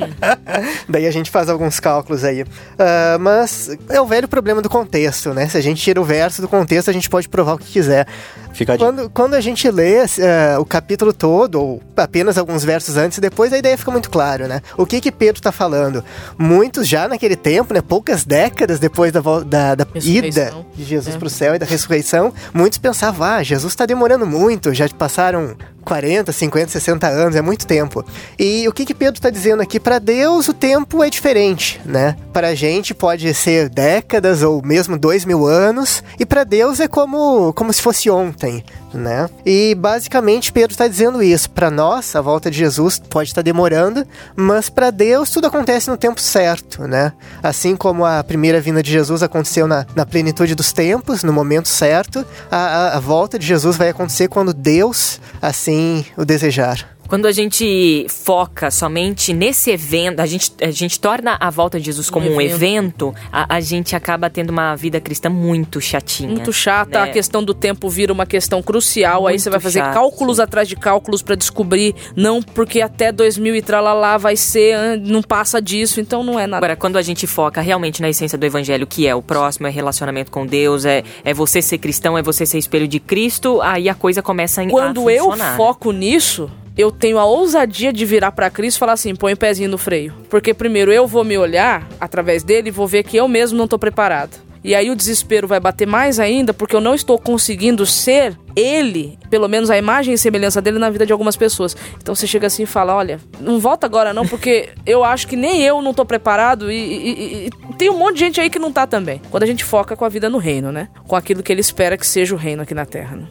Daí 0.88 1.06
a 1.06 1.10
gente 1.10 1.30
faz 1.30 1.48
alguns 1.48 1.80
cálculos 1.80 2.24
aí. 2.24 2.42
Uh, 2.42 3.18
mas 3.18 3.76
é 3.88 4.00
o 4.00 4.06
velho 4.06 4.28
problema 4.28 4.62
do 4.62 4.68
contexto, 4.68 5.34
né? 5.34 5.48
Se 5.48 5.56
a 5.56 5.60
gente 5.60 5.82
tira 5.82 6.00
o 6.00 6.04
verso 6.04 6.40
do 6.40 6.48
contexto, 6.48 6.88
a 6.88 6.92
gente 6.92 7.10
pode 7.10 7.28
provar 7.28 7.54
o 7.54 7.58
que 7.58 7.72
quiser. 7.72 8.06
Fica 8.52 8.76
quando, 8.76 9.08
quando 9.10 9.34
a 9.34 9.40
gente 9.40 9.70
lê 9.70 10.02
uh, 10.02 10.60
o 10.60 10.64
capítulo 10.64 11.12
todo, 11.12 11.60
ou 11.60 11.82
apenas 11.96 12.36
alguns 12.36 12.64
versos 12.64 12.96
antes 12.96 13.18
e 13.18 13.20
depois, 13.20 13.52
a 13.52 13.58
ideia 13.58 13.76
fica 13.76 13.90
muito 13.90 14.10
claro, 14.10 14.46
né? 14.46 14.60
O 14.76 14.84
que 14.84 15.00
que 15.00 15.12
Pedro 15.12 15.38
está 15.38 15.52
falando? 15.52 16.04
Muitos 16.38 16.86
já 16.88 17.08
naquele 17.08 17.36
tempo, 17.36 17.72
né? 17.72 17.80
Poucas 17.80 18.24
décadas 18.24 18.78
depois 18.78 19.12
da, 19.12 19.20
da, 19.20 19.74
da 19.74 19.86
ida 20.02 20.52
de 20.74 20.84
Jesus 20.84 21.14
é. 21.14 21.18
para 21.18 21.26
o 21.26 21.30
céu 21.30 21.54
e 21.54 21.58
da 21.58 21.66
ressurreição, 21.66 22.32
muitos 22.52 22.78
pensavam, 22.78 23.26
ah, 23.26 23.42
Jesus 23.42 23.72
está 23.72 23.86
demorando 23.86 24.26
muito, 24.26 24.74
já 24.74 24.88
passaram 24.88 25.56
40, 25.84 26.32
50, 26.32 26.70
60 26.70 27.08
anos, 27.08 27.36
é 27.36 27.42
muito 27.42 27.66
tempo. 27.66 28.04
E 28.38 28.68
o 28.68 28.72
que 28.72 28.84
que 28.84 28.94
Pedro 28.94 29.14
está 29.14 29.30
dizendo 29.30 29.62
aqui? 29.62 29.80
Para 29.80 29.98
Deus 29.98 30.48
o 30.48 30.52
tempo 30.52 31.02
é 31.02 31.10
diferente, 31.10 31.80
né? 31.84 32.16
Para 32.32 32.48
a 32.48 32.54
gente 32.54 32.94
pode 32.94 33.32
ser 33.34 33.68
décadas 33.68 34.42
ou 34.42 34.62
mesmo 34.64 34.96
dois 34.96 35.24
mil 35.24 35.46
anos, 35.46 36.02
e 36.18 36.24
para 36.24 36.44
Deus 36.44 36.78
é 36.78 36.86
como, 36.86 37.52
como 37.54 37.72
se 37.72 37.82
fosse 37.82 38.08
ontem, 38.08 38.64
né? 38.94 39.28
E 39.44 39.74
basicamente 39.74 40.52
Pedro 40.52 40.72
está 40.72 40.86
dizendo 40.86 41.22
isso. 41.22 41.50
Para 41.50 41.70
nós, 41.70 42.14
a 42.14 42.20
volta 42.20 42.50
de 42.50 42.58
Jesus 42.58 43.00
pode 43.00 43.30
estar 43.30 43.40
tá 43.40 43.44
demorando, 43.44 44.06
mas 44.36 44.70
para 44.70 44.90
Deus 44.90 45.30
tudo 45.30 45.48
acontece 45.48 45.90
no 45.90 45.96
tempo 45.96 46.20
certo, 46.20 46.86
né? 46.86 47.12
Assim 47.42 47.74
como 47.74 48.04
a 48.06 48.22
primeira 48.22 48.60
vinda 48.60 48.82
de 48.82 48.92
Jesus 48.92 49.22
aconteceu 49.22 49.66
na, 49.66 49.84
na 49.96 50.06
plenitude 50.06 50.54
dos 50.54 50.72
tempos, 50.72 51.24
no 51.24 51.32
momento 51.32 51.68
certo, 51.68 52.24
a, 52.50 52.56
a, 52.56 52.96
a 52.96 53.00
volta 53.00 53.38
de 53.38 53.46
Jesus 53.46 53.76
vai 53.76 53.88
acontecer 53.88 54.28
quando 54.28 54.54
Deus 54.54 55.20
assim 55.42 56.04
o 56.16 56.24
desejar. 56.24 56.99
Quando 57.10 57.26
a 57.26 57.32
gente 57.32 58.06
foca 58.08 58.70
somente 58.70 59.32
nesse 59.32 59.72
evento, 59.72 60.20
a 60.20 60.26
gente, 60.26 60.52
a 60.62 60.70
gente 60.70 61.00
torna 61.00 61.36
a 61.40 61.50
volta 61.50 61.76
de 61.76 61.86
Jesus 61.86 62.08
como 62.08 62.30
um, 62.30 62.36
um 62.36 62.40
evento, 62.40 63.08
evento 63.08 63.14
a, 63.32 63.56
a, 63.56 63.60
gente 63.60 63.96
acaba 63.96 64.30
tendo 64.30 64.50
uma 64.50 64.76
vida 64.76 65.00
cristã 65.00 65.28
muito 65.28 65.80
chatinha. 65.80 66.30
Muito 66.30 66.52
chata. 66.52 67.00
Né? 67.00 67.10
A 67.10 67.12
questão 67.12 67.42
do 67.42 67.52
tempo 67.52 67.88
vira 67.88 68.12
uma 68.12 68.24
questão 68.24 68.62
crucial. 68.62 69.22
Muito 69.22 69.32
aí 69.32 69.40
você 69.40 69.50
vai 69.50 69.58
fazer 69.58 69.80
chato. 69.80 69.92
cálculos 69.92 70.38
atrás 70.38 70.68
de 70.68 70.76
cálculos 70.76 71.20
para 71.20 71.34
descobrir, 71.34 71.96
não 72.14 72.40
porque 72.40 72.80
até 72.80 73.10
2000 73.10 73.56
e 73.56 73.62
tralalá 73.62 74.16
vai 74.16 74.36
ser, 74.36 74.96
não 75.00 75.20
passa 75.20 75.60
disso, 75.60 76.00
então 76.00 76.22
não 76.22 76.38
é 76.38 76.46
nada. 76.46 76.64
Agora, 76.64 76.76
quando 76.76 76.96
a 76.96 77.02
gente 77.02 77.26
foca 77.26 77.60
realmente 77.60 78.00
na 78.00 78.08
essência 78.08 78.38
do 78.38 78.46
evangelho, 78.46 78.86
que 78.86 79.08
é 79.08 79.16
o 79.16 79.20
próximo, 79.20 79.66
é 79.66 79.70
relacionamento 79.70 80.30
com 80.30 80.46
Deus, 80.46 80.84
é, 80.84 81.02
é 81.24 81.34
você 81.34 81.60
ser 81.60 81.78
cristão, 81.78 82.16
é 82.16 82.22
você 82.22 82.46
ser 82.46 82.58
espelho 82.58 82.86
de 82.86 83.00
Cristo, 83.00 83.60
aí 83.62 83.88
a 83.88 83.96
coisa 83.96 84.22
começa 84.22 84.62
a 84.62 84.68
Quando 84.68 85.10
eu 85.10 85.32
foco 85.56 85.90
nisso, 85.90 86.48
eu 86.76 86.90
tenho 86.90 87.18
a 87.18 87.24
ousadia 87.24 87.92
de 87.92 88.04
virar 88.04 88.32
para 88.32 88.50
Cristo 88.50 88.76
e 88.76 88.80
falar 88.80 88.92
assim: 88.92 89.14
põe 89.14 89.32
o 89.32 89.36
pezinho 89.36 89.68
no 89.68 89.78
freio. 89.78 90.14
Porque 90.28 90.54
primeiro 90.54 90.92
eu 90.92 91.06
vou 91.06 91.24
me 91.24 91.36
olhar 91.36 91.88
através 92.00 92.42
dele 92.42 92.68
e 92.68 92.72
vou 92.72 92.86
ver 92.86 93.02
que 93.02 93.16
eu 93.16 93.28
mesmo 93.28 93.58
não 93.58 93.68
tô 93.68 93.78
preparado. 93.78 94.50
E 94.62 94.74
aí 94.74 94.90
o 94.90 94.96
desespero 94.96 95.48
vai 95.48 95.58
bater 95.58 95.86
mais 95.86 96.20
ainda 96.20 96.52
porque 96.52 96.76
eu 96.76 96.80
não 96.80 96.94
estou 96.94 97.18
conseguindo 97.18 97.86
ser 97.86 98.36
ele, 98.54 99.18
pelo 99.30 99.48
menos 99.48 99.70
a 99.70 99.78
imagem 99.78 100.12
e 100.12 100.18
semelhança 100.18 100.60
dele 100.60 100.78
na 100.78 100.90
vida 100.90 101.06
de 101.06 101.12
algumas 101.12 101.34
pessoas. 101.34 101.74
Então 101.96 102.14
você 102.14 102.26
chega 102.26 102.46
assim 102.46 102.64
e 102.64 102.66
fala: 102.66 102.94
olha, 102.94 103.18
não 103.40 103.58
volta 103.58 103.86
agora 103.86 104.12
não, 104.12 104.26
porque 104.26 104.68
eu 104.84 105.02
acho 105.02 105.26
que 105.26 105.36
nem 105.36 105.62
eu 105.62 105.80
não 105.80 105.94
tô 105.94 106.04
preparado 106.04 106.70
e, 106.70 106.76
e, 106.76 107.46
e, 107.46 107.50
tem 107.76 107.88
um 107.88 107.96
monte 107.96 108.14
de 108.14 108.20
gente 108.20 108.40
aí 108.40 108.50
que 108.50 108.58
não 108.58 108.70
tá 108.70 108.86
também. 108.86 109.22
Quando 109.30 109.44
a 109.44 109.46
gente 109.46 109.64
foca 109.64 109.96
com 109.96 110.04
a 110.04 110.08
vida 110.08 110.28
no 110.28 110.36
reino, 110.36 110.70
né? 110.70 110.88
Com 111.06 111.16
aquilo 111.16 111.42
que 111.42 111.50
ele 111.50 111.62
espera 111.62 111.96
que 111.96 112.06
seja 112.06 112.34
o 112.34 112.38
reino 112.38 112.62
aqui 112.62 112.74
na 112.74 112.84
terra. 112.84 113.16
Né? 113.16 113.26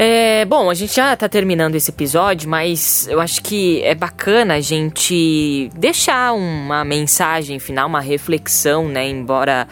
É, 0.00 0.44
bom, 0.44 0.70
a 0.70 0.74
gente 0.74 0.94
já 0.94 1.16
tá 1.16 1.28
terminando 1.28 1.74
esse 1.74 1.90
episódio, 1.90 2.48
mas 2.48 3.08
eu 3.08 3.18
acho 3.18 3.42
que 3.42 3.82
é 3.82 3.96
bacana 3.96 4.54
a 4.54 4.60
gente 4.60 5.68
deixar 5.74 6.34
uma 6.34 6.84
mensagem 6.84 7.58
final, 7.58 7.88
uma 7.88 8.00
reflexão, 8.00 8.86
né? 8.86 9.08
Embora 9.08 9.66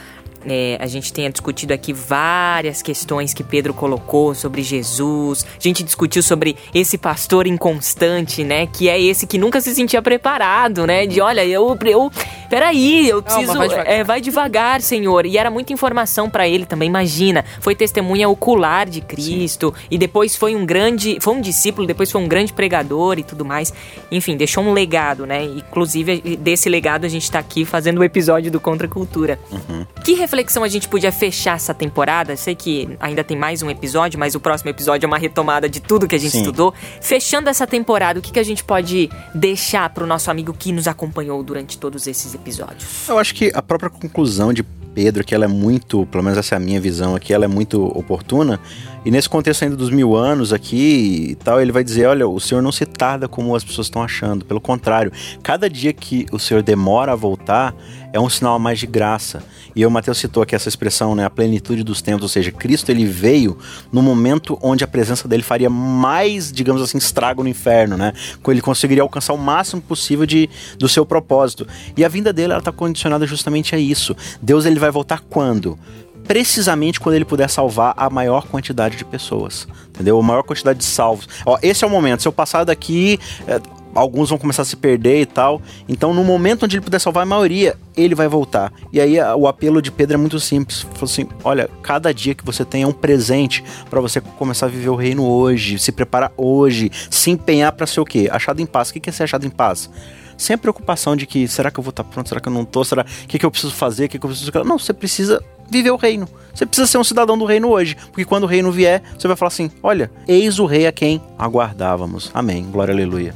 é, 0.49 0.79
a 0.81 0.87
gente 0.87 1.13
tenha 1.13 1.29
discutido 1.29 1.73
aqui 1.73 1.93
várias 1.93 2.81
questões 2.81 3.35
que 3.35 3.43
Pedro 3.43 3.75
colocou 3.75 4.35
sobre 4.35 4.63
Jesus. 4.63 5.45
A 5.59 5.63
gente 5.63 5.83
discutiu 5.83 6.23
sobre 6.23 6.57
esse 6.73 6.97
pastor 6.97 7.47
inconstante, 7.47 8.45
né? 8.45 8.67
Que 8.67 8.89
é 8.89 9.01
esse 9.01 9.27
que 9.27 9.39
nunca 9.39 9.61
se 9.61 9.75
sentia 9.75 10.01
preparado, 10.01 10.87
né? 10.87 11.07
De 11.07 11.21
olha, 11.21 11.45
eu. 11.45 11.77
eu 11.85 12.11
peraí, 12.49 13.09
eu 13.09 13.23
preciso. 13.23 13.53
Calma, 13.53 13.59
vai, 13.59 13.69
devagar. 13.69 13.93
É, 13.93 14.05
vai 14.05 14.21
devagar, 14.21 14.81
Senhor. 14.81 15.27
E 15.27 15.37
era 15.37 15.51
muita 15.51 15.73
informação 15.73 16.31
para 16.31 16.49
ele 16.49 16.65
também. 16.65 16.89
Imagina, 16.89 17.45
foi 17.61 17.75
testemunha 17.75 18.29
ocular 18.29 18.89
de 18.89 19.01
Cristo. 19.01 19.75
Sim. 19.77 19.87
E 19.91 19.99
depois 19.99 20.37
foi 20.37 20.55
um 20.55 20.65
grande. 20.65 21.19
Foi 21.21 21.35
um 21.35 21.41
discípulo, 21.41 21.87
depois 21.87 22.11
foi 22.11 22.21
um 22.21 22.29
grande 22.29 22.53
pregador 22.53 23.19
e 23.19 23.25
tudo 23.25 23.45
mais. 23.45 23.75
Enfim, 24.11 24.37
deixou 24.37 24.63
um 24.63 24.73
legado, 24.73 25.27
né? 25.27 25.45
Inclusive, 25.45 26.37
desse 26.37 26.69
legado 26.69 27.05
a 27.05 27.09
gente 27.09 27.31
tá 27.31 27.39
aqui 27.39 27.65
fazendo 27.65 27.99
o 27.99 28.01
um 28.01 28.05
episódio 28.05 28.51
do 28.51 28.61
Contra 28.61 28.87
Cultura. 28.87 29.39
Uhum. 29.51 29.85
Que 30.05 30.15
reflexão 30.15 30.36
reflexão 30.37 30.63
a 30.63 30.69
gente 30.69 30.87
podia 30.87 31.11
fechar 31.11 31.57
essa 31.57 31.73
temporada? 31.73 32.37
Sei 32.37 32.55
que 32.55 32.95
ainda 33.01 33.25
tem 33.25 33.37
mais 33.37 33.63
um 33.63 33.71
episódio, 33.71 34.19
mas 34.21 34.35
o 34.35 34.41
próximo 34.41 34.69
episódio 34.69 35.07
é 35.07 35.09
uma 35.09 35.17
retomada 35.17 35.67
de 35.67 35.81
tudo 35.81 36.07
que 36.07 36.15
a 36.15 36.19
gente 36.19 36.33
Sim. 36.33 36.41
estudou. 36.41 36.75
Fechando 37.01 37.49
essa 37.49 37.67
temporada, 37.67 38.19
o 38.19 38.23
que, 38.23 38.31
que 38.31 38.39
a 38.39 38.43
gente 38.43 38.63
pode 38.63 39.09
deixar 39.35 39.89
para 39.89 40.05
o 40.05 40.07
nosso 40.07 40.31
amigo 40.31 40.53
que 40.53 40.73
nos 40.73 40.87
acompanhou 40.87 41.43
durante 41.43 41.79
todos 41.79 42.07
esses 42.07 42.35
episódios? 42.35 43.09
Eu 43.09 43.19
acho 43.19 43.35
que 43.35 43.51
a 43.55 43.63
própria 43.63 43.89
conclusão 43.89 44.53
de 44.53 44.63
Pedro, 44.97 45.23
que 45.23 45.35
ela 45.35 45.45
é 45.45 45.49
muito, 45.49 46.07
pelo 46.07 46.25
menos 46.25 46.39
essa 46.39 46.55
é 46.55 46.57
a 46.57 46.59
minha 46.59 46.81
visão 46.81 47.15
aqui, 47.15 47.35
ela 47.35 47.45
é 47.45 47.49
muito 47.49 47.85
oportuna. 47.85 48.59
E 49.05 49.11
nesse 49.11 49.29
contexto 49.29 49.63
ainda 49.63 49.77
dos 49.77 49.91
mil 49.91 50.17
anos 50.17 50.55
aqui 50.55 51.29
e 51.33 51.35
tal, 51.35 51.61
ele 51.61 51.71
vai 51.71 51.85
dizer: 51.85 52.07
olha, 52.07 52.27
o 52.27 52.41
Senhor 52.41 52.63
não 52.63 52.73
se 52.73 52.87
tarda 52.87 53.29
como 53.29 53.55
as 53.55 53.63
pessoas 53.63 53.89
estão 53.89 54.03
achando. 54.03 54.47
Pelo 54.47 54.61
contrário, 54.61 55.13
cada 55.43 55.69
dia 55.69 55.93
que 55.93 56.25
o 56.33 56.39
Senhor 56.39 56.63
demora 56.63 57.13
a 57.13 57.15
voltar 57.15 57.77
é 58.13 58.19
um 58.19 58.31
sinal 58.31 58.55
a 58.55 58.59
mais 58.59 58.79
de 58.79 58.87
graça. 58.87 59.45
E 59.77 59.85
o 59.85 59.91
Mateus 59.91 60.17
citou 60.17 60.43
aqui 60.43 60.55
essa 60.55 60.71
expressão, 60.71 61.15
né, 61.15 61.27
a 61.27 61.29
plenitude 61.29 61.85
dos 61.85 62.01
tempos, 62.01 62.23
ou 62.23 62.29
seja, 62.31 62.51
Cristo 62.51 62.91
ele 62.91 63.05
veio 63.05 63.59
no 63.93 64.01
momento 64.01 64.59
onde 64.63 64.83
a 64.83 64.87
presença 64.87 65.29
dele 65.29 65.43
faria 65.43 65.69
mais, 65.69 66.51
digamos 66.51 66.81
assim, 66.81 66.97
estrago 66.97 67.43
no 67.43 67.49
inferno, 67.49 67.95
né? 67.97 68.15
Ele 68.49 68.63
conseguiria 68.63 69.03
alcançar 69.03 69.35
o 69.35 69.39
máximo 69.39 69.83
possível 69.83 70.25
de, 70.25 70.49
do 70.79 70.89
seu 70.89 71.05
propósito. 71.05 71.67
E 71.95 72.05
a 72.05 72.09
vinda 72.09 72.33
dele 72.33 72.53
ela 72.53 72.59
está 72.61 72.73
condicionada 72.73 73.27
justamente 73.27 73.75
a 73.75 73.79
isso. 73.79 74.17
Deus 74.41 74.65
ele 74.65 74.81
vai 74.81 74.86
voltar 74.91 75.21
quando? 75.29 75.79
precisamente 76.27 76.99
quando 76.99 77.15
ele 77.15 77.25
puder 77.25 77.49
salvar 77.49 77.95
a 77.97 78.11
maior 78.11 78.47
quantidade 78.49 78.97
de 78.97 79.05
pessoas, 79.05 79.67
entendeu? 79.89 80.19
A 80.19 80.23
maior 80.23 80.43
quantidade 80.43 80.79
de 80.81 80.85
salvos. 80.85 81.29
Ó, 81.45 81.57
esse 81.63 81.85
é 81.85 81.87
o 81.87 81.91
momento. 81.91 82.23
Se 82.23 82.29
eu 82.29 82.33
passar 82.33 82.65
daqui, 82.65 83.19
é, 83.47 83.61
alguns 83.95 84.29
vão 84.29 84.39
começar 84.39 84.63
a 84.63 84.65
se 84.65 84.77
perder 84.77 85.21
e 85.21 85.27
tal. 85.27 85.61
Então, 85.89 86.13
no 86.13 86.23
momento 86.23 86.65
onde 86.65 86.77
ele 86.77 86.85
puder 86.85 87.01
salvar 87.01 87.23
a 87.23 87.27
maioria, 87.27 87.77
ele 87.97 88.15
vai 88.15 88.29
voltar. 88.29 88.73
E 88.93 89.01
aí 89.01 89.19
o 89.21 89.47
apelo 89.47 89.81
de 89.81 89.91
Pedro 89.91 90.15
é 90.15 90.19
muito 90.19 90.39
simples. 90.39 90.81
Falou 90.81 91.05
assim: 91.05 91.29
olha, 91.43 91.71
cada 91.83 92.13
dia 92.13 92.35
que 92.35 92.45
você 92.45 92.65
tem 92.65 92.83
é 92.83 92.87
um 92.87 92.93
presente 92.93 93.65
para 93.89 94.01
você 94.01 94.21
começar 94.21 94.67
a 94.67 94.69
viver 94.69 94.91
o 94.91 94.97
reino 94.97 95.25
hoje, 95.25 95.79
se 95.79 95.93
preparar 95.93 96.33
hoje, 96.37 96.91
se 97.11 97.31
empenhar 97.31 97.73
para 97.73 97.87
ser 97.87 98.01
o 98.01 98.05
quê? 98.05 98.29
Achado 98.31 98.61
em 98.61 98.67
paz. 98.67 98.91
O 98.91 98.93
que 98.93 99.09
é 99.09 99.13
ser 99.13 99.25
achado 99.25 99.47
em 99.47 99.51
paz? 99.51 99.91
Sem 100.37 100.55
a 100.55 100.59
preocupação 100.59 101.17
de 101.17 101.27
que 101.27 101.47
será 101.49 101.71
que 101.71 101.79
eu 101.79 101.83
vou 101.85 101.91
estar 101.91 102.05
tá 102.05 102.11
pronto, 102.11 102.29
será 102.29 102.41
que 102.41 102.49
eu 102.49 102.53
não 102.53 102.65
tô, 102.65 102.85
será 102.85 103.03
o 103.03 103.27
que, 103.27 103.39
que 103.39 103.47
eu 103.47 103.51
preciso 103.51 103.75
fazer, 103.75 104.07
o 104.07 104.09
que, 104.09 104.19
que 104.19 104.27
eu 104.27 104.31
preciso. 104.31 104.51
Não, 104.65 104.79
você 104.79 104.93
precisa 104.93 105.43
viver 105.71 105.91
o 105.91 105.97
reino. 105.97 106.29
Você 106.55 106.65
precisa 106.65 106.87
ser 106.87 106.99
um 106.99 107.05
cidadão 107.05 107.37
do 107.37 107.45
reino 107.45 107.69
hoje, 107.69 107.97
porque 108.07 108.25
quando 108.25 108.45
o 108.45 108.47
reino 108.47 108.71
vier, 108.71 109.03
você 109.19 109.27
vai 109.27 109.37
falar 109.37 109.49
assim: 109.49 109.71
olha, 109.83 110.11
eis 110.27 110.59
o 110.59 110.67
rei 110.67 110.87
a 110.87 110.93
quem 110.93 111.21
aguardávamos. 111.39 112.31
Amém. 112.35 112.65
Glória, 112.71 112.93
aleluia. 112.93 113.35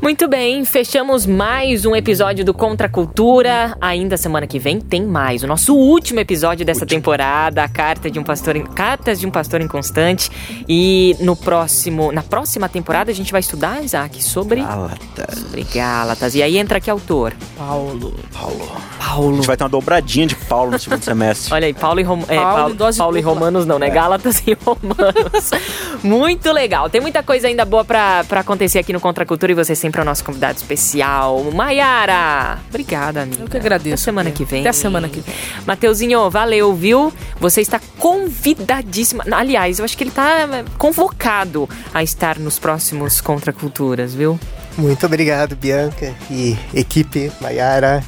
Muito 0.00 0.28
bem, 0.28 0.64
fechamos 0.64 1.26
mais 1.26 1.84
um 1.84 1.94
episódio 1.94 2.44
do 2.44 2.54
Contra 2.54 2.88
Cultura. 2.88 3.76
Ainda 3.80 4.16
semana 4.16 4.46
que 4.46 4.56
vem 4.56 4.80
tem 4.80 5.04
mais. 5.04 5.42
O 5.42 5.46
nosso 5.48 5.74
último 5.74 6.20
episódio 6.20 6.64
dessa 6.64 6.82
último. 6.82 7.00
temporada, 7.00 7.64
a 7.64 7.68
carta 7.68 8.08
de 8.08 8.16
um 8.16 8.22
pastor, 8.22 8.56
cartas 8.74 9.18
de 9.18 9.26
um 9.26 9.30
pastor 9.30 9.60
inconstante. 9.60 10.30
E 10.68 11.16
no 11.18 11.34
próximo, 11.34 12.12
na 12.12 12.22
próxima 12.22 12.68
temporada 12.68 13.10
a 13.10 13.14
gente 13.14 13.32
vai 13.32 13.40
estudar, 13.40 13.82
Isaac, 13.82 14.22
sobre 14.22 14.60
Gálatas. 14.60 15.38
Sobre 15.40 15.64
Gálatas. 15.64 16.34
E 16.36 16.42
aí 16.44 16.58
entra 16.58 16.80
que 16.80 16.88
autor? 16.88 17.34
Paulo. 17.56 18.14
Paulo. 18.32 18.70
A 19.00 19.04
Paulo. 19.04 19.34
gente 19.34 19.46
vai 19.48 19.56
ter 19.56 19.64
uma 19.64 19.70
dobradinha 19.70 20.28
de 20.28 20.36
Paulo 20.36 20.70
no 20.70 20.78
segundo 20.78 21.02
semestre. 21.02 21.52
Olha 21.52 21.66
aí, 21.66 21.74
Paulo 21.74 21.98
e, 21.98 22.04
Rom... 22.04 22.22
é, 22.28 22.36
Paulo 22.36 22.76
Paulo, 22.76 22.96
Paulo 22.96 23.18
e. 23.18 23.20
Romanos 23.20 23.66
não, 23.66 23.80
né? 23.80 23.90
Gálatas 23.90 24.44
e 24.46 24.56
Romanos. 24.64 25.50
Muito 26.04 26.52
legal. 26.52 26.88
Tem 26.88 27.00
muita 27.00 27.24
coisa 27.24 27.48
ainda 27.48 27.64
boa 27.64 27.84
pra, 27.84 28.22
pra 28.24 28.40
acontecer 28.40 28.78
aqui 28.78 28.92
no 28.92 29.00
Contra 29.00 29.24
a 29.24 29.26
Cultura 29.26 29.50
e 29.50 29.54
você 29.54 29.74
sempre 29.74 29.87
é 29.96 30.02
o 30.02 30.04
nosso 30.04 30.24
convidado 30.24 30.58
especial. 30.58 31.44
Maiara! 31.52 32.58
Obrigada, 32.68 33.22
amiga. 33.22 33.42
Eu 33.42 33.48
que 33.48 33.56
agradeço. 33.56 33.94
Até 33.94 34.04
semana 34.04 34.30
que 34.30 34.44
vem. 34.44 34.60
Até 34.60 34.72
semana 34.72 35.08
que 35.08 35.20
vem. 35.20 35.34
Mateuzinho, 35.66 36.28
valeu, 36.30 36.74
viu? 36.74 37.12
Você 37.40 37.60
está 37.60 37.80
convidadíssima. 37.98 39.24
Aliás, 39.30 39.78
eu 39.78 39.84
acho 39.84 39.96
que 39.96 40.04
ele 40.04 40.10
tá 40.10 40.40
é, 40.40 40.64
convocado 40.76 41.68
a 41.94 42.02
estar 42.02 42.38
nos 42.38 42.58
próximos 42.58 43.20
Contra 43.20 43.52
Culturas, 43.52 44.14
viu? 44.14 44.38
Muito 44.76 45.04
obrigado, 45.06 45.56
Bianca 45.56 46.14
e 46.30 46.56
equipe, 46.72 47.32
Mayara, 47.40 48.04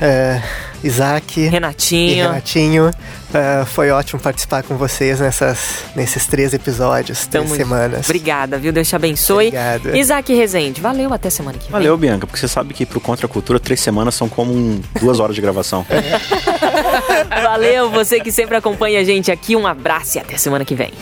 eh, 0.00 0.40
Isaac 0.82 1.40
e 1.40 1.48
Renatinho. 1.48 2.26
Renatinho. 2.28 2.90
Eh, 3.32 3.64
foi 3.66 3.90
ótimo 3.90 4.20
participar 4.20 4.62
com 4.62 4.76
vocês 4.76 5.20
nessas, 5.20 5.84
nesses 5.94 6.26
três 6.26 6.52
episódios, 6.52 7.26
três 7.26 7.44
Tamo- 7.44 7.54
semanas. 7.56 8.06
Obrigada, 8.06 8.58
viu? 8.58 8.72
Deus 8.72 8.88
te 8.88 8.96
abençoe. 8.96 9.48
Obrigado. 9.48 9.94
Isaac 9.96 10.34
Rezende, 10.34 10.80
valeu, 10.80 11.12
até 11.12 11.30
semana 11.30 11.56
que 11.58 11.64
vem. 11.64 11.72
Valeu, 11.72 11.96
Bianca, 11.96 12.26
porque 12.26 12.40
você 12.40 12.48
sabe 12.48 12.74
que 12.74 12.84
pro 12.84 13.00
Contra 13.00 13.26
a 13.26 13.28
Cultura, 13.28 13.60
três 13.60 13.80
semanas 13.80 14.14
são 14.14 14.28
como 14.28 14.52
um- 14.52 14.80
duas 15.00 15.20
horas 15.20 15.36
de 15.36 15.40
gravação. 15.42 15.86
Valeu, 17.42 17.90
você 17.90 18.20
que 18.20 18.32
sempre 18.32 18.56
acompanha 18.56 19.00
a 19.00 19.04
gente 19.04 19.30
aqui. 19.30 19.54
Um 19.54 19.66
abraço 19.66 20.18
e 20.18 20.20
até 20.20 20.36
semana 20.36 20.64
que 20.64 20.74
vem. 20.74 20.92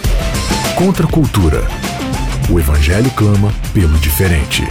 Contra 0.76 1.06
a 1.06 1.10
cultura. 1.10 1.66
O 2.50 2.58
evangelho 2.58 3.10
clama 3.10 3.52
pelo 3.74 3.96
diferente. 3.98 4.64